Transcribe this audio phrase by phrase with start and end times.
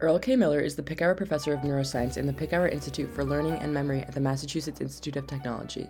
[0.00, 0.36] Earl K.
[0.36, 4.02] Miller is the Picower Professor of Neuroscience in the Picower Institute for Learning and Memory
[4.02, 5.88] at the Massachusetts Institute of Technology.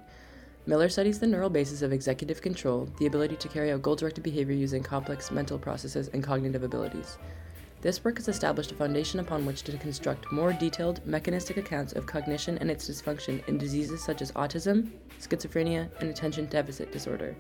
[0.65, 4.23] Miller studies the neural basis of executive control, the ability to carry out goal directed
[4.25, 7.19] behavior using complex mental processes and cognitive abilities.
[7.83, 12.07] This work has established a foundation upon which to construct more detailed, mechanistic accounts of
[12.07, 14.89] cognition and its dysfunction in diseases such as autism,
[15.21, 17.37] schizophrenia, and attention deficit disorder.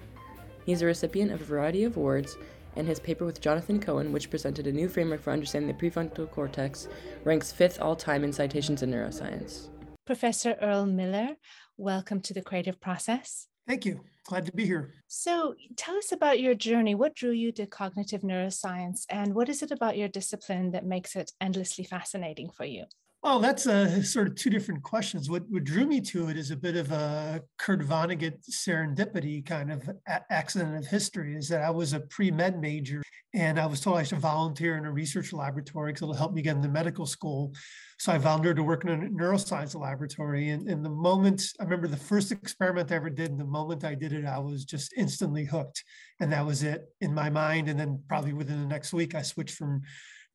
[0.66, 2.36] He is a recipient of a variety of awards
[2.76, 6.30] and his paper with Jonathan Cohen, which presented a new framework for understanding the prefrontal
[6.30, 6.88] cortex,
[7.24, 9.68] ranks fifth all time in citations in neuroscience.
[10.06, 11.36] Professor Earl Miller,
[11.76, 13.46] welcome to the creative process.
[13.66, 14.00] Thank you.
[14.24, 14.94] Glad to be here.
[15.06, 16.94] So, tell us about your journey.
[16.94, 21.16] What drew you to cognitive neuroscience, and what is it about your discipline that makes
[21.16, 22.84] it endlessly fascinating for you?
[23.24, 25.28] Oh, that's a sort of two different questions.
[25.28, 29.72] What, what drew me to it is a bit of a Kurt Vonnegut serendipity kind
[29.72, 29.90] of
[30.30, 31.34] accident of history.
[31.34, 33.02] Is that I was a pre med major,
[33.34, 36.42] and I was told I should volunteer in a research laboratory because it'll help me
[36.42, 37.52] get into medical school.
[37.98, 40.50] So I volunteered to work in a neuroscience laboratory.
[40.50, 43.82] And, and the moment I remember the first experiment I ever did, and the moment
[43.82, 45.82] I did it, I was just instantly hooked,
[46.20, 47.68] and that was it in my mind.
[47.68, 49.82] And then probably within the next week, I switched from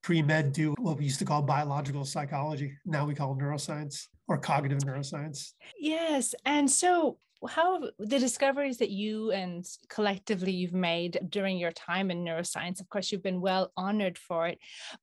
[0.03, 2.73] pre-med to what we used to call biological psychology.
[2.85, 5.53] Now we call neuroscience or cognitive neuroscience.
[5.79, 6.35] Yes.
[6.45, 12.23] And so how the discoveries that you and collectively you've made during your time in
[12.23, 14.57] neuroscience of course you've been well honored for it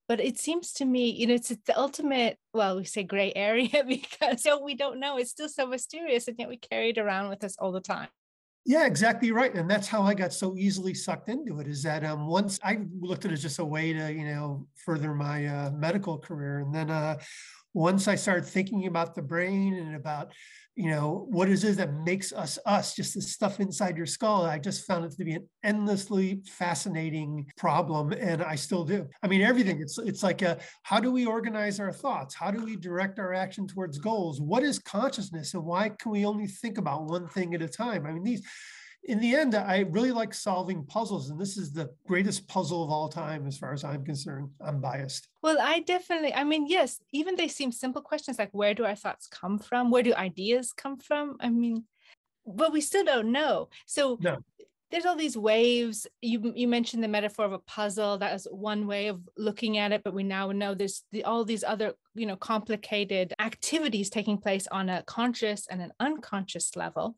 [0.08, 3.84] but it seems to me you know it's the ultimate well we say gray area
[3.86, 7.28] because so we don't know it's still so mysterious and yet we carry it around
[7.28, 8.08] with us all the time
[8.64, 9.54] yeah, exactly right.
[9.54, 12.80] And that's how I got so easily sucked into it is that um, once I
[13.00, 16.60] looked at it as just a way to, you know, further my uh, medical career.
[16.60, 17.18] And then uh,
[17.72, 20.32] once I started thinking about the brain and about,
[20.74, 24.44] you know, what is it that makes us us, just the stuff inside your skull,
[24.44, 29.06] I just found it to be an endlessly fascinating problem, and I still do.
[29.22, 29.80] I mean, everything.
[29.80, 32.34] It's it's like a, how do we organize our thoughts?
[32.34, 34.40] How do we direct our action towards goals?
[34.40, 38.06] What is consciousness, and why can we only think about one thing at a time?
[38.06, 38.42] I mean, these
[39.04, 42.90] in the end, I really like solving puzzles, and this is the greatest puzzle of
[42.90, 44.50] all time, as far as I'm concerned.
[44.60, 45.28] I'm biased.
[45.42, 48.94] Well, I definitely, I mean, yes, even they seem simple questions like where do our
[48.94, 49.90] thoughts come from?
[49.90, 51.36] Where do ideas come from?
[51.40, 51.84] I mean,
[52.46, 53.68] but we still don't know.
[53.86, 54.38] So, no
[54.90, 56.06] there's all these waves.
[56.20, 58.18] You you mentioned the metaphor of a puzzle.
[58.18, 61.44] That is one way of looking at it, but we now know there's the, all
[61.44, 67.16] these other you know complicated activities taking place on a conscious and an unconscious level,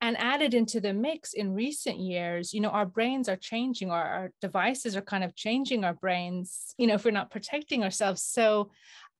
[0.00, 2.54] and added into the mix in recent years.
[2.54, 6.74] You know, our brains are changing, or our devices are kind of changing our brains.
[6.78, 8.70] You know, if we're not protecting ourselves, so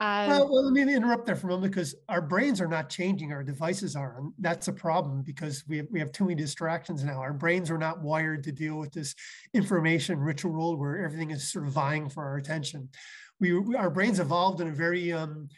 [0.02, 2.88] um, well, well, let me interrupt there for a moment because our brains are not
[2.88, 4.18] changing, our devices are.
[4.18, 7.20] And that's a problem because we have, we have too many distractions now.
[7.20, 9.14] Our brains are not wired to deal with this
[9.54, 12.88] information rich world where everything is sort of vying for our attention.
[13.38, 15.48] We, our brains evolved in a very um,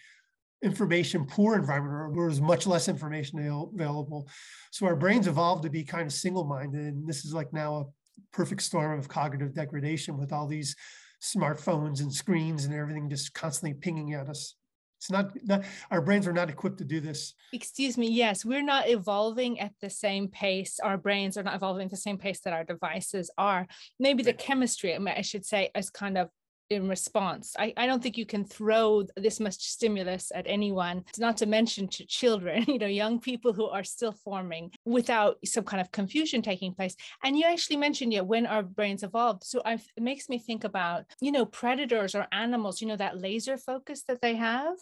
[0.63, 4.29] information poor environment where there's much less information available.
[4.73, 6.83] So our brains evolved to be kind of single minded.
[6.83, 7.85] And this is like now a
[8.31, 10.77] perfect storm of cognitive degradation with all these
[11.25, 14.55] smartphones and screens and everything just constantly pinging at us.
[14.99, 17.35] It's not, not our brains are not equipped to do this.
[17.53, 18.09] Excuse me.
[18.09, 20.81] Yes, we're not evolving at the same pace.
[20.81, 23.67] Our brains are not evolving at the same pace that our devices are.
[23.99, 26.31] Maybe the chemistry, I should say, is kind of
[26.71, 27.55] in response.
[27.59, 31.89] I, I don't think you can throw this much stimulus at anyone, not to mention
[31.89, 36.43] to children, you know, young people who are still forming without some kind of confusion
[36.43, 36.97] taking place.
[37.23, 39.45] And you actually mentioned, yeah, when our brains evolved.
[39.45, 43.21] So I've, it makes me think about, you know, predators or animals, you know, that
[43.21, 44.77] laser focus that they have.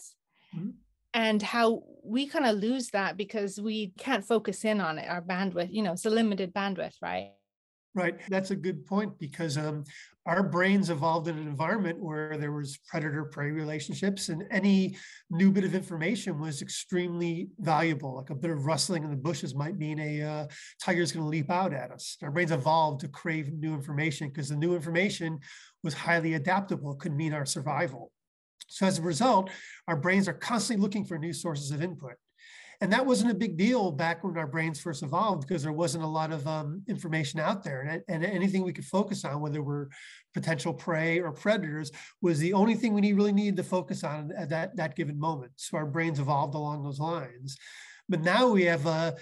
[0.54, 0.70] Mm-hmm
[1.14, 5.20] and how we kind of lose that because we can't focus in on it our
[5.20, 7.32] bandwidth you know it's a limited bandwidth right
[7.94, 8.18] Right.
[8.30, 9.84] That's a good point because um,
[10.24, 14.96] our brains evolved in an environment where there was predator prey relationships and any
[15.30, 18.16] new bit of information was extremely valuable.
[18.16, 20.46] Like a bit of rustling in the bushes might mean a uh,
[20.82, 22.16] tiger's going to leap out at us.
[22.22, 25.38] Our brains evolved to crave new information because the new information
[25.84, 26.92] was highly adaptable.
[26.92, 28.10] It could mean our survival.
[28.68, 29.50] So as a result,
[29.86, 32.14] our brains are constantly looking for new sources of input.
[32.82, 36.02] And that wasn't a big deal back when our brains first evolved because there wasn't
[36.02, 37.82] a lot of um, information out there.
[37.82, 39.86] And, and anything we could focus on, whether we're
[40.34, 41.92] potential prey or predators,
[42.22, 45.52] was the only thing we really needed to focus on at that, that given moment.
[45.54, 47.56] So our brains evolved along those lines.
[48.08, 49.12] But now we have uh,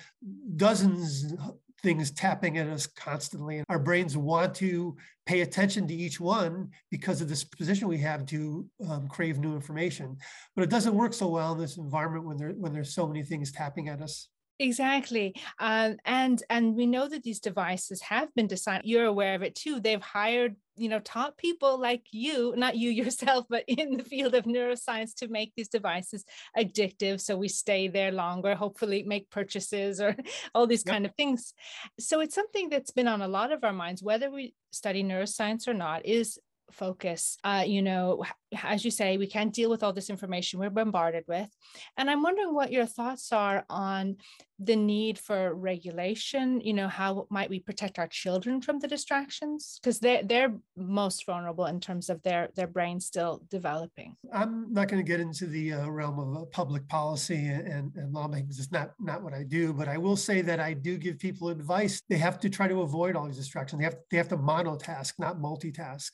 [0.56, 1.34] dozens
[1.82, 3.59] things tapping at us constantly.
[3.59, 4.97] And our brains want to
[5.27, 9.55] pay attention to each one because of this position we have to um, crave new
[9.55, 10.17] information.
[10.55, 13.23] But it doesn't work so well in this environment when there when there's so many
[13.23, 14.29] things tapping at us.
[14.60, 15.34] Exactly.
[15.58, 18.82] Um, and and we know that these devices have been designed.
[18.84, 19.80] You're aware of it too.
[19.80, 24.34] They've hired, you know, top people like you, not you yourself, but in the field
[24.34, 26.26] of neuroscience to make these devices
[26.58, 27.22] addictive.
[27.22, 30.14] So we stay there longer, hopefully make purchases or
[30.54, 30.92] all these yep.
[30.92, 31.54] kind of things.
[31.98, 35.68] So it's something that's been on a lot of our minds, whether we study neuroscience
[35.68, 36.38] or not, is
[36.72, 37.37] focus.
[37.44, 38.25] Uh, you know,
[38.62, 41.49] as you say, we can't deal with all this information we're bombarded with.
[41.96, 44.17] And I'm wondering what your thoughts are on
[44.62, 46.61] the need for regulation.
[46.61, 49.78] You know, how might we protect our children from the distractions?
[49.82, 54.17] Because they're they're most vulnerable in terms of their their brain still developing.
[54.32, 58.12] I'm not going to get into the uh, realm of uh, public policy and, and
[58.12, 58.49] lawmaking.
[58.50, 61.49] It's not not what I do, but I will say that I do give people
[61.49, 62.02] advice.
[62.11, 63.78] They have to try to avoid all these distractions.
[63.81, 66.11] They have they have to monotask, not multitask,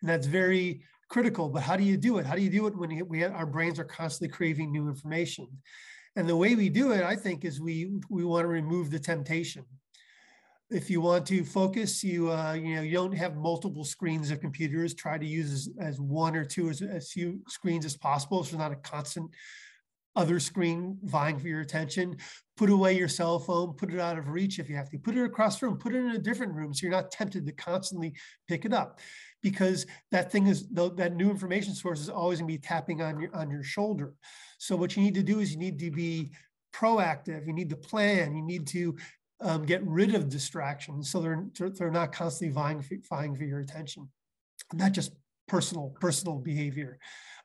[0.00, 2.26] and that's very critical, but how do you do it?
[2.26, 5.48] How do you do it when we, our brains are constantly craving new information?
[6.16, 8.98] And the way we do it, I think, is we we want to remove the
[8.98, 9.64] temptation.
[10.70, 14.40] If you want to focus, you uh, you know you don't have multiple screens of
[14.40, 14.94] computers.
[14.94, 18.56] Try to use as, as one or two as, as few screens as possible, so
[18.56, 19.30] not a constant
[20.16, 22.16] other screen vying for your attention.
[22.56, 24.98] Put away your cell phone, put it out of reach if you have to.
[24.98, 27.44] Put it across the room, put it in a different room so you're not tempted
[27.44, 28.14] to constantly
[28.48, 28.98] pick it up
[29.50, 33.20] because that thing is that new information source is always going to be tapping on
[33.20, 34.12] your on your shoulder.
[34.58, 36.32] So what you need to do is you need to be
[36.74, 37.46] proactive.
[37.46, 38.34] You need to plan.
[38.34, 38.96] You need to
[39.40, 41.46] um, get rid of distractions so they're
[41.78, 44.08] they're not constantly vying for, vying for your attention,
[44.72, 45.12] not just
[45.48, 46.98] personal personal behavior.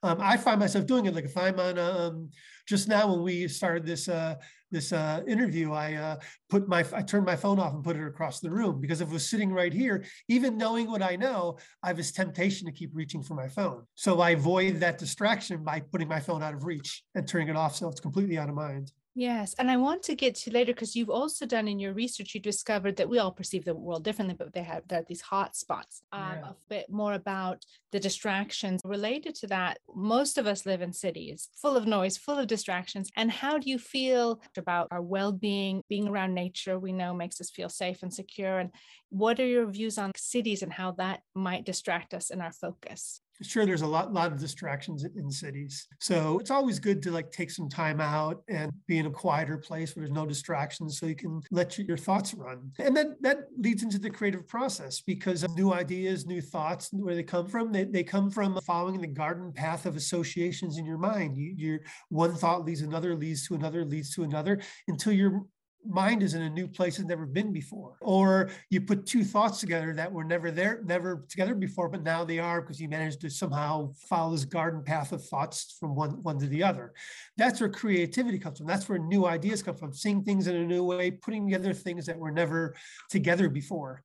[0.04, 1.14] Um, I find myself doing it.
[1.14, 2.30] Like if I'm on um,
[2.68, 4.36] just now when we started this uh,
[4.72, 6.16] this uh, interview, I uh,
[6.50, 9.10] put my I turned my phone off and put it across the room because if
[9.10, 12.72] it was sitting right here, even knowing what I know, I have this temptation to
[12.72, 13.84] keep reaching for my phone.
[13.96, 17.56] So I avoid that distraction by putting my phone out of reach and turning it
[17.56, 18.92] off so it's completely out of mind.
[19.14, 19.54] Yes.
[19.60, 22.40] And I want to get to later because you've also done in your research, you
[22.40, 26.02] discovered that we all perceive the world differently, but they have there these hot spots.
[26.14, 26.50] Um, yeah.
[26.50, 29.80] A bit more about the distractions related to that.
[29.94, 33.12] Most of us live in cities full of noise, full of distractions.
[33.18, 36.80] And how do you feel about our well being, being around nature?
[36.80, 38.60] We know makes us feel safe and secure.
[38.60, 38.70] And
[39.10, 43.20] what are your views on cities and how that might distract us in our focus?
[43.42, 45.88] Sure there's a lot lot of distractions in cities.
[46.00, 49.58] So it's always good to like take some time out and be in a quieter
[49.58, 52.72] place where there's no distractions so you can let your thoughts run.
[52.80, 57.24] And then that leads into the creative process because new ideas new thoughts where they
[57.24, 61.38] come from they, they come from following the garden path of associations in your mind.
[61.38, 61.80] You, your
[62.10, 65.44] one thought leads another leads to another leads to another until you're
[65.86, 67.98] mind is in a new place it's never been before.
[68.02, 72.24] Or you put two thoughts together that were never there never together before but now
[72.24, 76.22] they are because you managed to somehow follow this garden path of thoughts from one
[76.24, 76.94] one to the other.
[77.38, 78.68] That's where creativity comes from.
[78.68, 79.94] That's where new ideas come from.
[79.94, 82.76] Seeing things in a new way putting together things that were never
[83.10, 84.04] together before.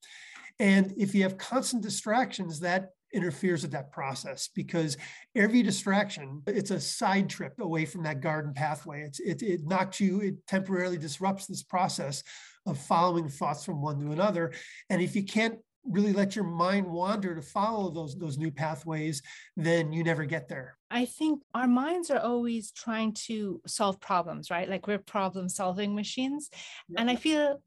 [0.59, 4.97] And if you have constant distractions that interferes with that process because
[5.35, 9.03] every distraction it's a side trip away from that garden pathway.
[9.03, 12.23] It's it, it knocks you it temporarily disrupts this process
[12.67, 14.53] of following thoughts from one to another.
[14.91, 15.59] And if you can't
[15.89, 19.23] really let your mind wander to follow those those new pathways
[19.57, 20.77] then you never get there.
[20.91, 24.69] I think our minds are always trying to solve problems right?
[24.69, 26.51] Like we're problem solving machines.
[26.89, 27.01] Yep.
[27.01, 27.61] and i feel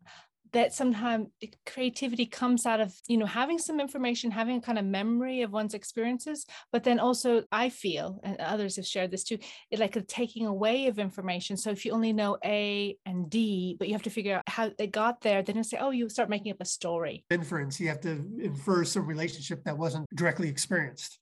[0.53, 1.27] that sometimes
[1.65, 5.51] creativity comes out of you know having some information having a kind of memory of
[5.51, 9.37] one's experiences but then also i feel and others have shared this too
[9.71, 11.57] it like a taking away of information.
[11.57, 14.71] So if you only know a and d but you have to figure out how
[14.77, 17.25] they got there then you say oh you start making up a story.
[17.29, 21.19] Inference you have to infer some relationship that wasn't directly experienced.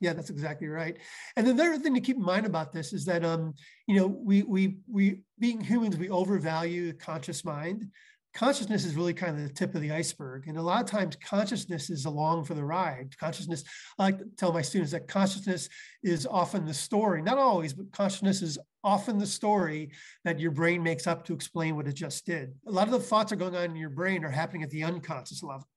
[0.00, 0.96] Yeah, that's exactly right.
[1.36, 3.54] And then the other thing to keep in mind about this is that um,
[3.86, 7.86] you know, we we we being humans, we overvalue the conscious mind
[8.34, 10.48] consciousness is really kind of the tip of the iceberg.
[10.48, 13.16] And a lot of times consciousness is along for the ride.
[13.18, 13.64] Consciousness,
[13.98, 15.68] I like to tell my students that consciousness
[16.02, 19.92] is often the story, not always, but consciousness is often the story
[20.24, 22.52] that your brain makes up to explain what it just did.
[22.66, 24.84] A lot of the thoughts are going on in your brain are happening at the
[24.84, 25.68] unconscious level.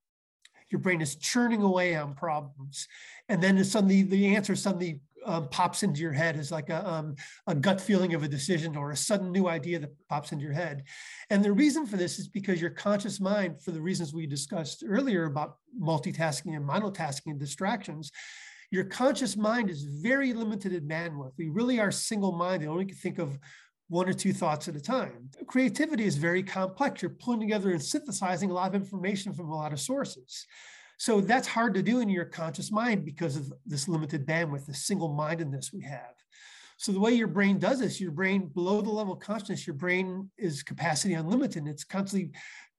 [0.69, 2.87] Your brain is churning away on problems.
[3.29, 7.15] And then suddenly the answer suddenly um, pops into your head is like a, um,
[7.45, 10.53] a gut feeling of a decision or a sudden new idea that pops into your
[10.53, 10.83] head.
[11.29, 14.83] And the reason for this is because your conscious mind, for the reasons we discussed
[14.87, 18.11] earlier about multitasking and monotasking and distractions,
[18.71, 21.33] your conscious mind is very limited in bandwidth.
[21.37, 23.37] We really are single minded, only can think of
[23.89, 25.29] one or two thoughts at a time.
[25.47, 27.01] Creativity is very complex.
[27.01, 30.45] You're pulling together and synthesizing a lot of information from a lot of sources.
[30.97, 34.73] So that's hard to do in your conscious mind because of this limited bandwidth, the
[34.73, 36.15] single mindedness we have.
[36.77, 39.75] So the way your brain does this, your brain below the level of consciousness, your
[39.75, 41.67] brain is capacity unlimited.
[41.67, 42.31] It's constantly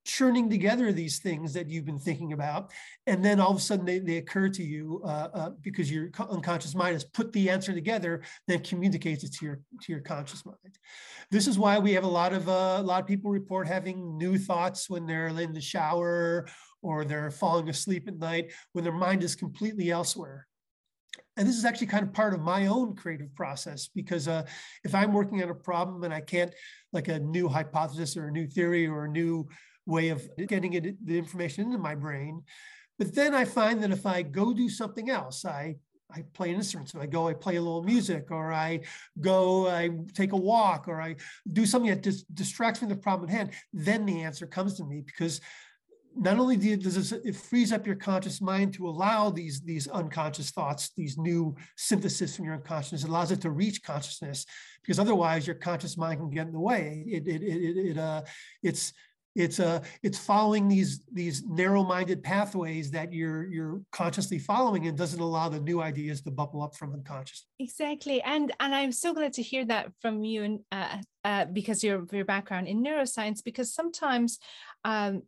[0.09, 2.73] churning together these things that you've been thinking about
[3.07, 6.09] and then all of a sudden they, they occur to you uh, uh, because your
[6.31, 10.47] unconscious mind has put the answer together then communicates it to your to your conscious
[10.47, 10.79] mind
[11.31, 14.17] this is why we have a lot of uh, a lot of people report having
[14.17, 16.49] new thoughts when they're in the shower
[16.83, 20.47] or they're falling asleep at night when their mind is completely elsewhere
[21.37, 24.45] and this is actually kind of part of my own creative process because uh,
[24.85, 26.53] if i'm working on a problem and i can't
[26.93, 29.49] like a new hypothesis or a new theory or a new
[29.89, 32.43] way of getting it, the information into my brain.
[32.99, 35.77] But then I find that if I go do something else, I
[36.11, 36.89] I play an instrument.
[36.89, 38.81] So I go, I play a little music, or I
[39.21, 41.17] go, I take a walk, or I
[41.53, 43.51] do something that just distracts me from the problem at hand.
[43.75, 45.43] Then the answer comes to me because
[46.19, 50.51] not only does this, it frees up your conscious mind to allow these these unconscious
[50.51, 54.45] thoughts, these new synthesis from your unconsciousness, it allows it to reach consciousness
[54.83, 57.05] because otherwise your conscious mind can get in the way.
[57.07, 58.23] It it it, it uh
[58.63, 58.93] it's
[59.35, 65.21] it's uh, it's following these these narrow-minded pathways that you're you're consciously following and doesn't
[65.21, 69.33] allow the new ideas to bubble up from unconscious exactly and and i'm so glad
[69.33, 73.73] to hear that from you and uh, uh, because your your background in neuroscience because
[73.73, 74.39] sometimes
[74.85, 75.23] um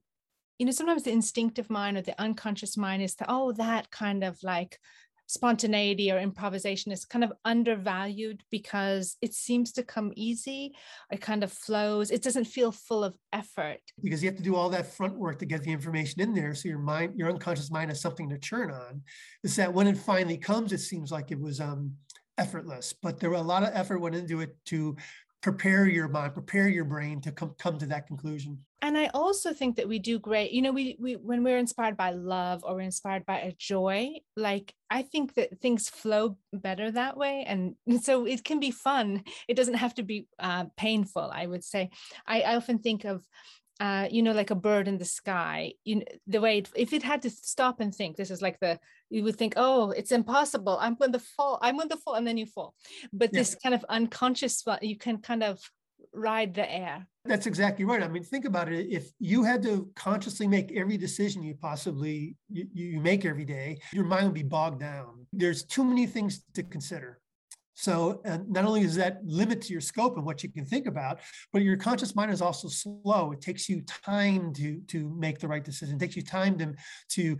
[0.60, 4.22] you know sometimes the instinctive mind or the unconscious mind is that oh that kind
[4.22, 4.78] of like
[5.26, 10.74] spontaneity or improvisation is kind of undervalued because it seems to come easy.
[11.12, 12.10] It kind of flows.
[12.10, 13.78] It doesn't feel full of effort.
[14.02, 16.52] Because you have to do all that front work to get the information in there
[16.52, 19.00] so your mind your unconscious mind has something to churn on.
[19.42, 21.92] Is that when it finally comes it seems like it was um
[22.36, 24.96] effortless but there were a lot of effort went into it to
[25.42, 28.58] prepare your mind prepare your brain to come, come to that conclusion.
[28.82, 31.96] And i also think that we do great you know we, we when we're inspired
[31.96, 36.90] by love or we're inspired by a joy like i think that things flow better
[36.90, 37.44] that way.
[37.46, 39.24] And so it can be fun.
[39.48, 41.90] It doesn't have to be uh, painful i would say.
[42.26, 43.26] I, I often think of
[43.80, 45.72] uh, you know, like a bird in the sky.
[45.84, 48.60] You know, the way it, if it had to stop and think, this is like
[48.60, 48.78] the
[49.10, 50.78] you would think, oh, it's impossible.
[50.80, 51.58] I'm going to fall.
[51.60, 52.74] I'm going to fall, and then you fall.
[53.12, 53.40] But yeah.
[53.40, 55.60] this kind of unconscious, you can kind of
[56.12, 57.06] ride the air.
[57.24, 58.02] That's exactly right.
[58.02, 58.86] I mean, think about it.
[58.90, 63.78] If you had to consciously make every decision you possibly you, you make every day,
[63.92, 65.26] your mind would be bogged down.
[65.32, 67.19] There's too many things to consider.
[67.80, 71.20] So not only does that limit your scope and what you can think about,
[71.50, 73.32] but your conscious mind is also slow.
[73.32, 75.96] It takes you time to, to make the right decision.
[75.96, 76.74] It takes you time to,
[77.10, 77.38] to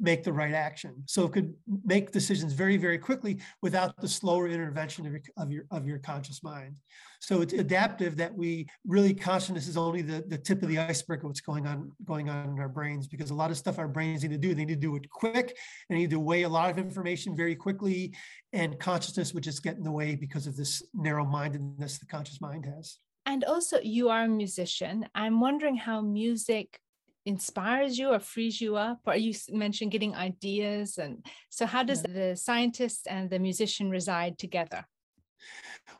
[0.00, 1.02] make the right action.
[1.04, 1.52] So it could
[1.84, 5.98] make decisions very, very quickly without the slower intervention of your, of your, of your
[5.98, 6.78] conscious mind.
[7.20, 11.20] So it's adaptive that we really consciousness is only the, the tip of the iceberg
[11.20, 13.86] of what's going on going on in our brains because a lot of stuff our
[13.86, 15.56] brains need to do, they need to do it quick
[15.88, 18.12] They need to weigh a lot of information very quickly.
[18.52, 22.66] And consciousness would just get in the way because of this narrow-mindedness the conscious mind
[22.66, 22.98] has.
[23.24, 25.06] And also you are a musician.
[25.14, 26.78] I'm wondering how music
[27.24, 32.02] inspires you or frees you up or you mentioned getting ideas and so how does
[32.02, 32.12] yeah.
[32.12, 34.84] the scientist and the musician reside together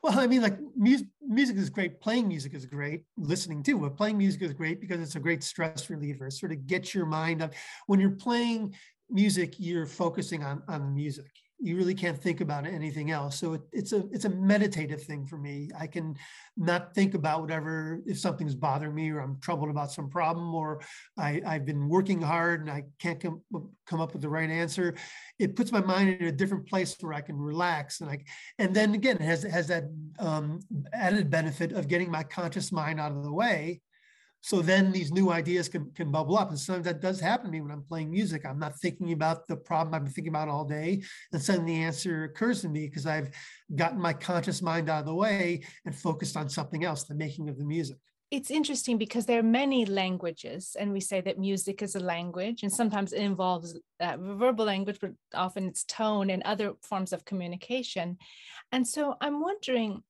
[0.01, 1.99] well, I mean, like music, music is great.
[1.99, 3.03] Playing music is great.
[3.17, 6.27] Listening too, but playing music is great because it's a great stress reliever.
[6.27, 7.53] It sort of gets your mind up.
[7.87, 8.73] When you're playing
[9.09, 13.39] music, you're focusing on on the music you really can't think about anything else.
[13.39, 15.69] So it, it's a it's a meditative thing for me.
[15.79, 16.15] I can
[16.57, 20.81] not think about whatever if something's bothering me or I'm troubled about some problem or
[21.17, 23.41] I, I've been working hard and I can't come
[23.85, 24.95] come up with the right answer.
[25.39, 28.19] It puts my mind in a different place where I can relax and I
[28.59, 29.85] and then again it has has that
[30.19, 30.59] um,
[30.91, 33.81] added benefit of getting my conscious mind out of the way
[34.43, 36.49] so then these new ideas can, can bubble up.
[36.49, 38.45] And sometimes that does happen to me when I'm playing music.
[38.45, 41.01] I'm not thinking about the problem I've been thinking about all day.
[41.31, 43.29] And suddenly the answer occurs to me because I've
[43.73, 47.47] gotten my conscious mind out of the way and focused on something else, the making
[47.47, 47.95] of the music.
[48.31, 52.63] It's interesting because there are many languages, and we say that music is a language,
[52.63, 57.23] and sometimes it involves uh, verbal language, but often it's tone and other forms of
[57.25, 58.17] communication.
[58.73, 60.01] And so I'm wondering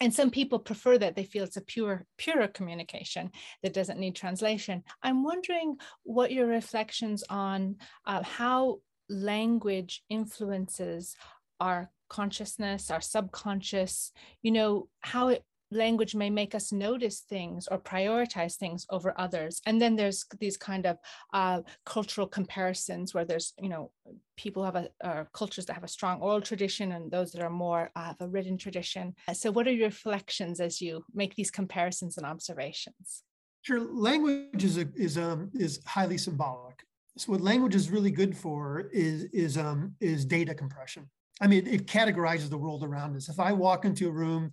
[0.00, 3.30] and some people prefer that they feel it's a pure purer communication
[3.62, 4.82] that doesn't need translation.
[5.02, 7.76] I'm wondering what your reflections on
[8.06, 8.78] uh, how
[9.08, 11.16] language influences
[11.58, 17.78] our consciousness our subconscious you know how it language may make us notice things or
[17.78, 19.60] prioritize things over others.
[19.66, 20.98] And then there's these kind of
[21.32, 23.90] uh, cultural comparisons where there's you know
[24.36, 27.90] people have a cultures that have a strong oral tradition and those that are more
[27.94, 29.14] uh, of a written tradition.
[29.32, 33.22] So what are your reflections as you make these comparisons and observations?
[33.62, 36.82] Sure language is a, is um is highly symbolic.
[37.18, 41.08] So what language is really good for is is um is data compression.
[41.42, 43.28] I mean, it categorizes the world around us.
[43.28, 44.50] If I walk into a room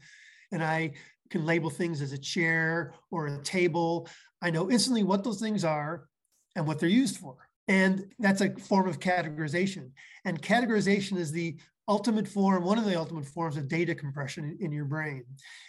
[0.51, 0.91] and I
[1.29, 4.07] can label things as a chair or a table,
[4.41, 6.07] I know instantly what those things are
[6.55, 7.35] and what they're used for.
[7.67, 9.91] And that's a form of categorization.
[10.23, 14.65] And categorization is the ultimate form, one of the ultimate forms of data compression in,
[14.65, 15.23] in, your brain.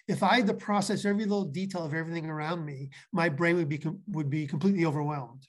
[0.08, 3.68] If I had to process every little detail of everything around me, my brain would
[3.68, 5.46] be would be completely overwhelmed.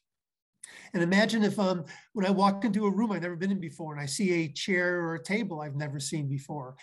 [0.94, 3.94] And imagine if um, when I walk into a room I've never been in before
[3.94, 6.76] and I see a chair or a table I've never seen before,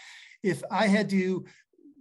[0.42, 1.44] if I had to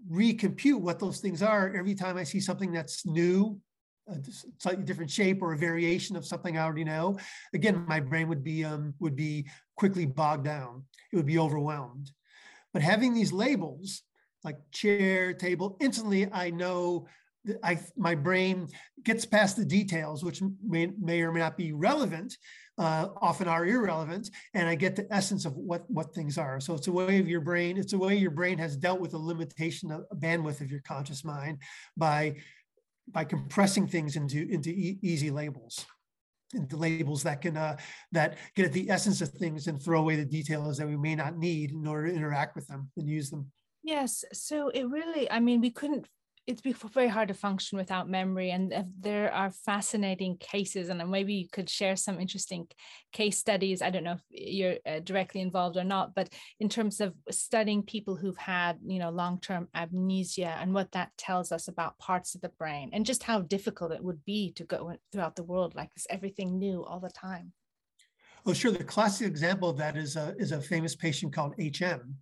[0.10, 3.60] recompute what those things are every time I see something that's new,
[4.08, 4.18] a
[4.60, 7.18] slightly different shape or a variation of something I already know,
[7.54, 10.84] again, my brain would be um, would be quickly bogged down.
[11.12, 12.12] It would be overwhelmed.
[12.74, 14.04] But having these labels
[14.44, 17.08] like chair, table, instantly I know
[17.64, 18.68] I, my brain
[19.04, 22.38] gets past the details, which may, may or may not be relevant,
[22.77, 26.60] uh, often are irrelevant, and I get the essence of what, what things are.
[26.60, 29.12] So it's a way of your brain, it's a way your brain has dealt with
[29.12, 31.60] the limitation of bandwidth of your conscious mind
[31.96, 32.36] by,
[33.10, 35.86] by compressing things into, into e- easy labels.
[36.53, 37.75] Into labels that can uh,
[38.12, 41.15] that get at the essence of things and throw away the details that we may
[41.15, 43.51] not need in order to interact with them and use them.
[43.84, 44.24] Yes.
[44.32, 46.08] So it really, I mean, we couldn't
[46.48, 46.62] it's
[46.94, 51.70] very hard to function without memory and there are fascinating cases and maybe you could
[51.70, 52.68] share some interesting
[53.12, 57.02] case studies i don't know if you're uh, directly involved or not but in terms
[57.02, 61.98] of studying people who've had you know long-term amnesia and what that tells us about
[61.98, 65.44] parts of the brain and just how difficult it would be to go throughout the
[65.44, 67.52] world like this everything new all the time.
[68.44, 72.16] Well sure the classic example of that is a, is a famous patient called hm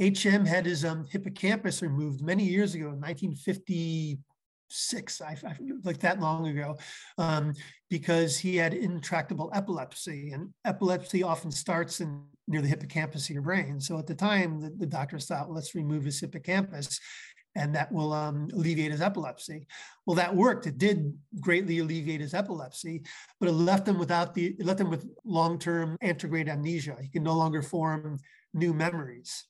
[0.00, 6.20] HM had his um, hippocampus removed many years ago in 1956, I, I, like that
[6.20, 6.76] long ago,
[7.18, 7.54] um,
[7.90, 10.32] because he had intractable epilepsy.
[10.32, 13.80] And epilepsy often starts in near the hippocampus of your brain.
[13.80, 17.00] So at the time, the, the doctors thought, let's remove his hippocampus
[17.56, 19.66] and that will um, alleviate his epilepsy.
[20.06, 20.66] Well, that worked.
[20.66, 23.02] It did greatly alleviate his epilepsy,
[23.38, 26.96] but it left him without the it left him with long-term anterograde amnesia.
[27.00, 28.18] He can no longer form
[28.52, 29.44] new memories.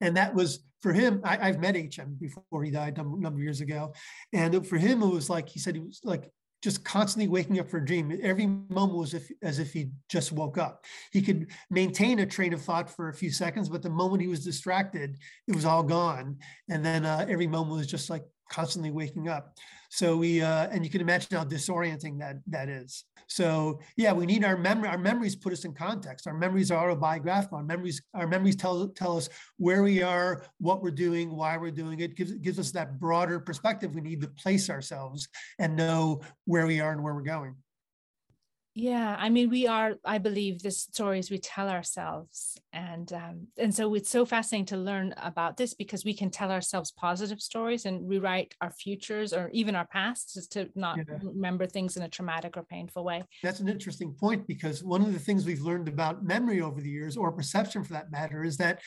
[0.00, 1.20] And that was for him.
[1.24, 3.92] I, have met HM before he died a number of years ago.
[4.32, 6.30] And for him, it was like he said, he was like
[6.62, 8.18] just constantly waking up for a dream.
[8.22, 10.84] Every moment was if, as if he just woke up.
[11.12, 14.28] He could maintain a train of thought for a few seconds, but the moment he
[14.28, 16.38] was distracted, it was all gone.
[16.68, 19.56] And then uh, every moment was just like constantly waking up.
[19.90, 23.04] So we, uh, and you can imagine how disorienting that that is.
[23.26, 24.88] So yeah, we need our memory.
[24.88, 26.26] Our memories put us in context.
[26.26, 27.58] Our memories are autobiographical.
[27.58, 31.70] Our memories, our memories tell tell us where we are, what we're doing, why we're
[31.70, 32.16] doing it.
[32.16, 33.94] Gives gives us that broader perspective.
[33.94, 37.54] We need to place ourselves and know where we are and where we're going.
[38.80, 39.96] Yeah, I mean, we are.
[40.04, 44.76] I believe the stories we tell ourselves, and um, and so it's so fascinating to
[44.76, 49.50] learn about this because we can tell ourselves positive stories and rewrite our futures or
[49.52, 51.18] even our pasts just to not yeah.
[51.24, 53.24] remember things in a traumatic or painful way.
[53.42, 56.88] That's an interesting point because one of the things we've learned about memory over the
[56.88, 58.80] years, or perception for that matter, is that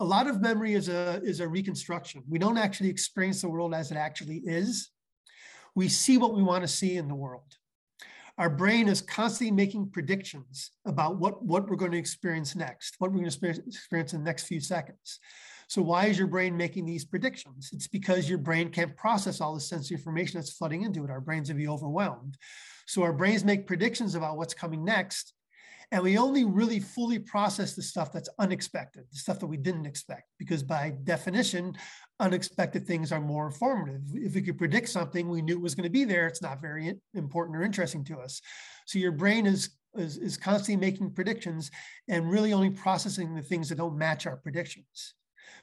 [0.00, 2.22] a lot of memory is a is a reconstruction.
[2.26, 4.88] We don't actually experience the world as it actually is.
[5.74, 7.58] We see what we want to see in the world
[8.38, 13.10] our brain is constantly making predictions about what, what we're going to experience next, what
[13.12, 15.20] we're going to experience in the next few seconds.
[15.68, 17.70] So why is your brain making these predictions?
[17.72, 21.10] It's because your brain can't process all the sensory information that's flooding into it.
[21.10, 22.36] Our brains will be overwhelmed.
[22.86, 25.33] So our brains make predictions about what's coming next
[25.94, 29.86] and we only really fully process the stuff that's unexpected, the stuff that we didn't
[29.86, 31.72] expect, because by definition,
[32.18, 34.02] unexpected things are more informative.
[34.12, 36.94] If we could predict something we knew was going to be there, it's not very
[37.14, 38.40] important or interesting to us.
[38.86, 41.70] So your brain is, is, is constantly making predictions
[42.08, 45.14] and really only processing the things that don't match our predictions.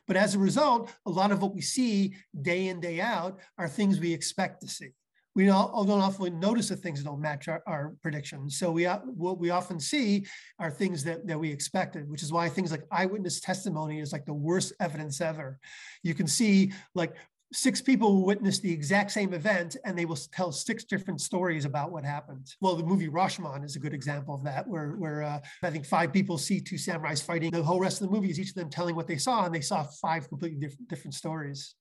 [0.07, 3.67] But as a result, a lot of what we see day in, day out are
[3.67, 4.91] things we expect to see
[5.35, 8.57] we don't, don't often notice the things that don't match our, our predictions.
[8.57, 10.25] So we what we often see
[10.59, 14.25] are things that, that we expected, which is why things like eyewitness testimony is like
[14.25, 15.59] the worst evidence ever.
[16.03, 17.15] You can see like
[17.53, 21.65] six people will witness the exact same event and they will tell six different stories
[21.65, 22.47] about what happened.
[22.61, 25.85] Well, the movie Rashomon is a good example of that, where, where uh, I think
[25.85, 27.51] five people see two samurais fighting.
[27.51, 29.53] The whole rest of the movie is each of them telling what they saw, and
[29.53, 31.75] they saw five completely different, different stories.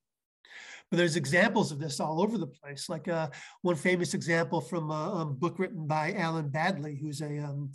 [0.90, 2.88] But there's examples of this all over the place.
[2.88, 3.28] Like uh,
[3.62, 7.70] one famous example from a, a, book written by Alan Baddeley, who's a, um,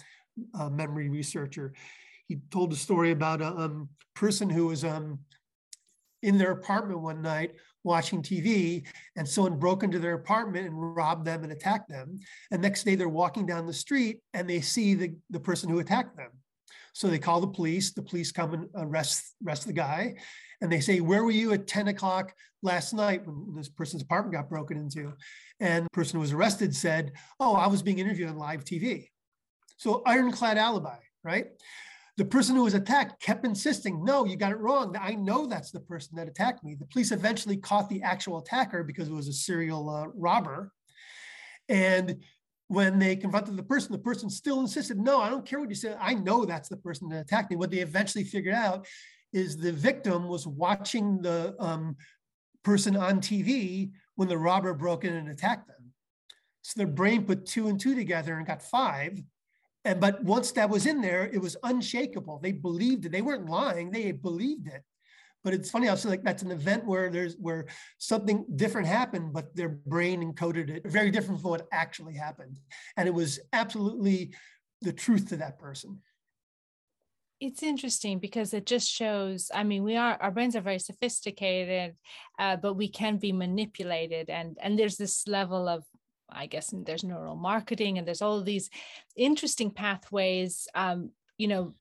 [0.60, 1.74] a, memory researcher.
[2.28, 5.20] He told a story about a um, person who was um,
[6.24, 8.84] in their apartment one night watching TV,
[9.16, 12.20] and someone broke into their apartment and robbed them and attacked them.
[12.52, 15.80] And next day they're walking down the street and they see the, the person who
[15.80, 16.32] attacked them.
[16.96, 17.92] So they call the police.
[17.92, 20.16] The police come and arrest arrest the guy,
[20.62, 24.34] and they say, "Where were you at 10 o'clock last night when this person's apartment
[24.34, 25.14] got broken into?"
[25.60, 29.12] And the person who was arrested said, "Oh, I was being interviewed on live TV."
[29.76, 31.48] So ironclad alibi, right?
[32.16, 34.96] The person who was attacked kept insisting, no, you got it wrong.
[34.98, 36.76] I know that's the person that attacked me.
[36.76, 40.72] The police eventually caught the actual attacker because it was a serial uh, robber.
[41.68, 42.24] And
[42.68, 45.76] when they confronted the person, the person still insisted, no, I don't care what you
[45.76, 45.98] said.
[46.00, 47.58] I know that's the person that attacked me.
[47.58, 48.88] What they eventually figured out
[49.34, 51.96] is the victim was watching the um,
[52.64, 55.92] person on TV when the robber broke in and attacked them.
[56.64, 59.22] So their brain put two and two together and got five.
[59.84, 62.40] And but once that was in there, it was unshakable.
[62.42, 63.12] They believed it.
[63.12, 63.92] They weren't lying.
[63.92, 64.82] They believed it.
[65.46, 67.68] But it's funny, was like that's an event where there's where
[68.00, 72.58] something different happened, but their brain encoded it very different from what actually happened.
[72.98, 74.34] And it was absolutely
[74.82, 76.02] the truth to that person.
[77.40, 79.52] It's interesting because it just shows.
[79.54, 81.96] I mean, we are our brains are very sophisticated,
[82.40, 85.84] uh, but we can be manipulated, and and there's this level of
[86.28, 88.72] I guess there's neural marketing and there's all these
[89.16, 90.68] interesting pathways.
[90.74, 91.76] Um, you know,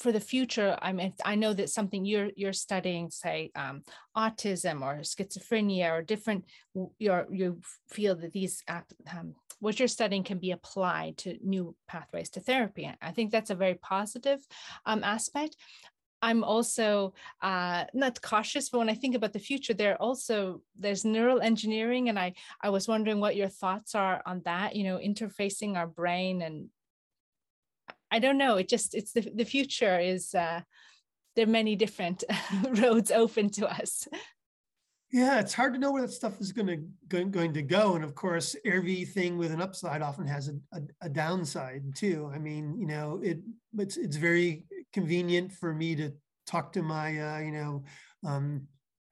[0.00, 3.82] for the future, I mean, I know that something you're you're studying, say, um,
[4.16, 6.44] autism or schizophrenia or different.
[6.98, 12.30] you you feel that these um, what you're studying can be applied to new pathways
[12.30, 12.90] to therapy.
[13.02, 14.40] I think that's a very positive
[14.86, 15.56] um, aspect.
[16.22, 21.04] I'm also uh, not cautious, but when I think about the future, there also there's
[21.04, 24.76] neural engineering, and I I was wondering what your thoughts are on that.
[24.76, 26.68] You know, interfacing our brain, and
[28.10, 28.56] I don't know.
[28.56, 30.60] It just it's the the future is uh,
[31.36, 32.24] there are many different
[32.70, 34.08] roads open to us.
[35.12, 37.96] Yeah, it's hard to know where that stuff is going to going, going to go,
[37.96, 42.30] and of course, everything with an upside often has a, a, a downside too.
[42.32, 43.38] I mean, you know, it
[43.76, 46.12] it's it's very convenient for me to
[46.46, 47.82] talk to my uh, you know
[48.24, 48.68] um,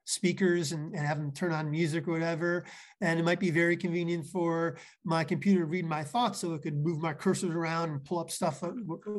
[0.08, 2.64] speakers and, and have them turn on music or whatever.
[3.00, 6.62] And it might be very convenient for my computer to read my thoughts so it
[6.62, 8.70] could move my cursors around and pull up stuff uh,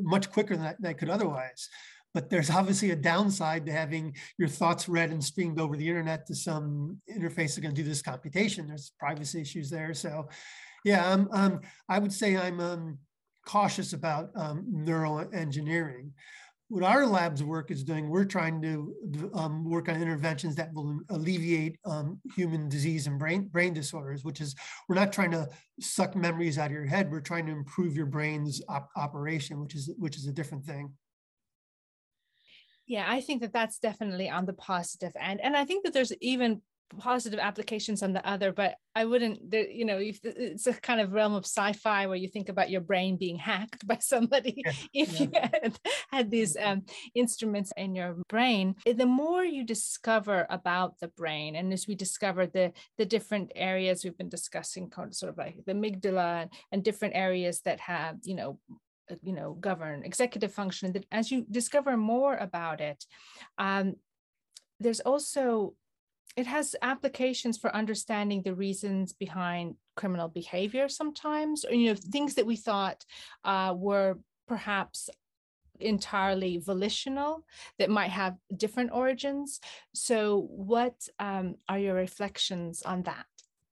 [0.02, 1.70] much quicker than I, than I could otherwise
[2.14, 6.26] but there's obviously a downside to having your thoughts read and streamed over the internet
[6.28, 8.68] to some interface that's going to do this computation.
[8.68, 9.94] There's privacy issues there.
[9.94, 10.30] So,
[10.84, 12.98] yeah, um, um, I would say I'm um,
[13.46, 16.14] cautious about um, neural engineering.
[16.70, 21.00] What our lab's work is doing, we're trying to um, work on interventions that will
[21.10, 24.24] alleviate um, human disease and brain brain disorders.
[24.24, 24.56] Which is,
[24.88, 25.48] we're not trying to
[25.80, 27.12] suck memories out of your head.
[27.12, 30.94] We're trying to improve your brain's op- operation, which is which is a different thing
[32.90, 36.12] yeah i think that that's definitely on the positive end and i think that there's
[36.20, 36.62] even
[36.98, 41.14] positive applications on the other but i wouldn't you know if it's a kind of
[41.14, 45.20] realm of sci-fi where you think about your brain being hacked by somebody yeah, if
[45.20, 45.20] yeah.
[45.22, 45.80] you had,
[46.12, 46.84] had these um,
[47.16, 48.76] instruments in your brain.
[48.86, 54.04] The more you discover about the brain and as we discover the the different areas
[54.04, 58.36] we've been discussing sort of like the amygdala and, and different areas that have you
[58.36, 58.60] know
[59.12, 63.06] uh, you know govern executive function that as you discover more about it
[63.58, 63.96] um,
[64.80, 65.74] there's also
[66.36, 72.36] it has applications for understanding the reasons behind criminal behavior sometimes or you know things
[72.36, 73.04] that we thought
[73.44, 75.10] uh, were perhaps
[75.80, 77.46] entirely volitional
[77.78, 79.60] that might have different origins.
[79.94, 83.26] So what um, are your reflections on that?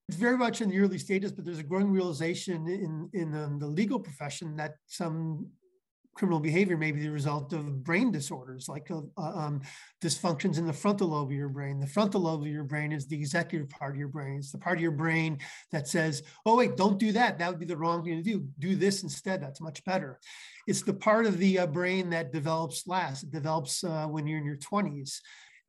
[0.09, 3.59] It's very much in the early stages, but there's a growing realization in in um,
[3.59, 5.47] the legal profession that some
[6.17, 9.61] criminal behavior may be the result of brain disorders like uh, uh, um,
[10.01, 11.79] dysfunctions in the frontal lobe of your brain.
[11.79, 14.37] The frontal lobe of your brain is the executive part of your brain.
[14.37, 15.37] It's the part of your brain
[15.71, 17.37] that says, oh, wait, don't do that.
[17.37, 18.47] That would be the wrong thing to do.
[18.57, 19.41] Do this instead.
[19.41, 20.19] That's much better.
[20.65, 23.23] It's the part of the uh, brain that develops last.
[23.23, 25.19] It develops uh, when you're in your 20s.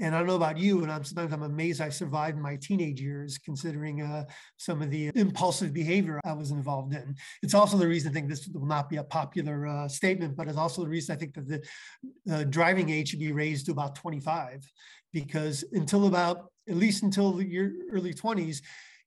[0.00, 3.00] And I don't know about you, and I'm sometimes I'm amazed I survived my teenage
[3.00, 4.24] years, considering uh,
[4.56, 7.16] some of the impulsive behavior I was involved in.
[7.42, 10.46] It's also the reason I think this will not be a popular uh, statement, but
[10.46, 13.72] it's also the reason I think that the uh, driving age should be raised to
[13.72, 14.70] about 25,
[15.12, 18.60] because until about at least until your early 20s,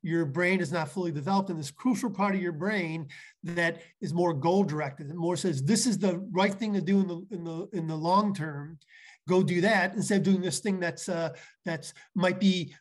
[0.03, 3.07] your brain is not fully developed and this crucial part of your brain
[3.43, 6.99] that is more goal directed and more says this is the right thing to do
[6.99, 8.79] in the in the in the long term
[9.27, 11.29] go do that instead of doing this thing that's uh,
[11.65, 12.73] that's might be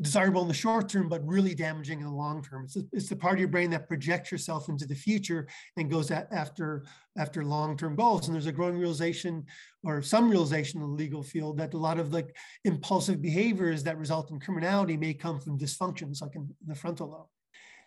[0.00, 2.64] desirable in the short term, but really damaging in the long term.
[2.64, 6.10] It's, it's the part of your brain that projects yourself into the future and goes
[6.10, 6.84] after
[7.16, 8.26] after long-term goals.
[8.26, 9.44] And there's a growing realization,
[9.84, 13.98] or some realization in the legal field, that a lot of like impulsive behaviors that
[13.98, 17.28] result in criminality may come from dysfunctions, like in the frontal lobe.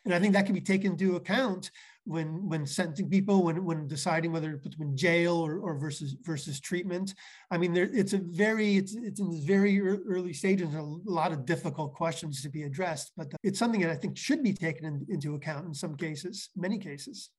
[0.08, 1.70] And I think that can be taken into account
[2.06, 5.78] when when sentencing people, when when deciding whether to put them in jail or, or
[5.78, 7.14] versus versus treatment.
[7.52, 10.74] I mean, there, it's a very it's it's in very early stages.
[10.74, 14.42] A lot of difficult questions to be addressed, but it's something that I think should
[14.42, 17.30] be taken in, into account in some cases, many cases.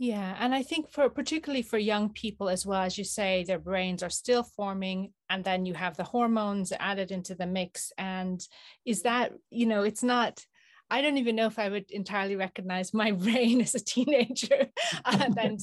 [0.00, 3.58] Yeah, and I think for particularly for young people as well, as you say, their
[3.58, 7.90] brains are still forming, and then you have the hormones added into the mix.
[7.98, 8.40] And
[8.84, 10.46] is that you know, it's not
[10.90, 14.68] I don't even know if I would entirely recognize my brain as a teenager,
[15.04, 15.60] and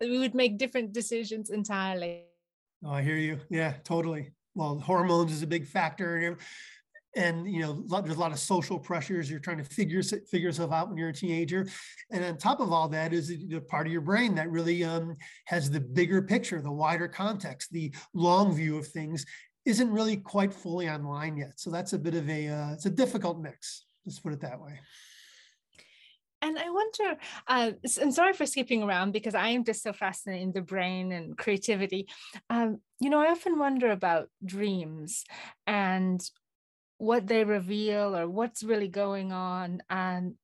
[0.00, 2.24] we would make different decisions entirely.
[2.84, 3.38] Oh, I hear you.
[3.48, 4.32] Yeah, totally.
[4.54, 6.36] Well, hormones is a big factor,
[7.14, 9.30] and you know, there's a lot of social pressures.
[9.30, 11.66] You're trying to figure figure yourself out when you're a teenager,
[12.10, 15.16] and on top of all that is the part of your brain that really um,
[15.46, 19.24] has the bigger picture, the wider context, the long view of things.
[19.64, 22.90] Isn't really quite fully online yet, so that's a bit of a uh, it's a
[22.90, 23.86] difficult mix.
[24.06, 24.80] Let's put it that way.
[26.42, 30.42] And I wonder, uh, and sorry for skipping around because I am just so fascinated
[30.42, 32.08] in the brain and creativity.
[32.50, 35.24] Um, you know, I often wonder about dreams
[35.66, 36.20] and
[36.98, 39.82] what they reveal or what's really going on.
[39.90, 40.34] And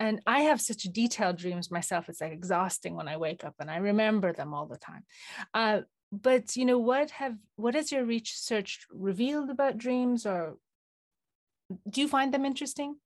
[0.00, 2.08] and I have such detailed dreams myself.
[2.08, 5.04] It's like exhausting when I wake up and I remember them all the time.
[5.52, 5.80] Uh,
[6.12, 10.56] but you know, what have what has your research revealed about dreams or
[11.90, 12.96] do you find them interesting?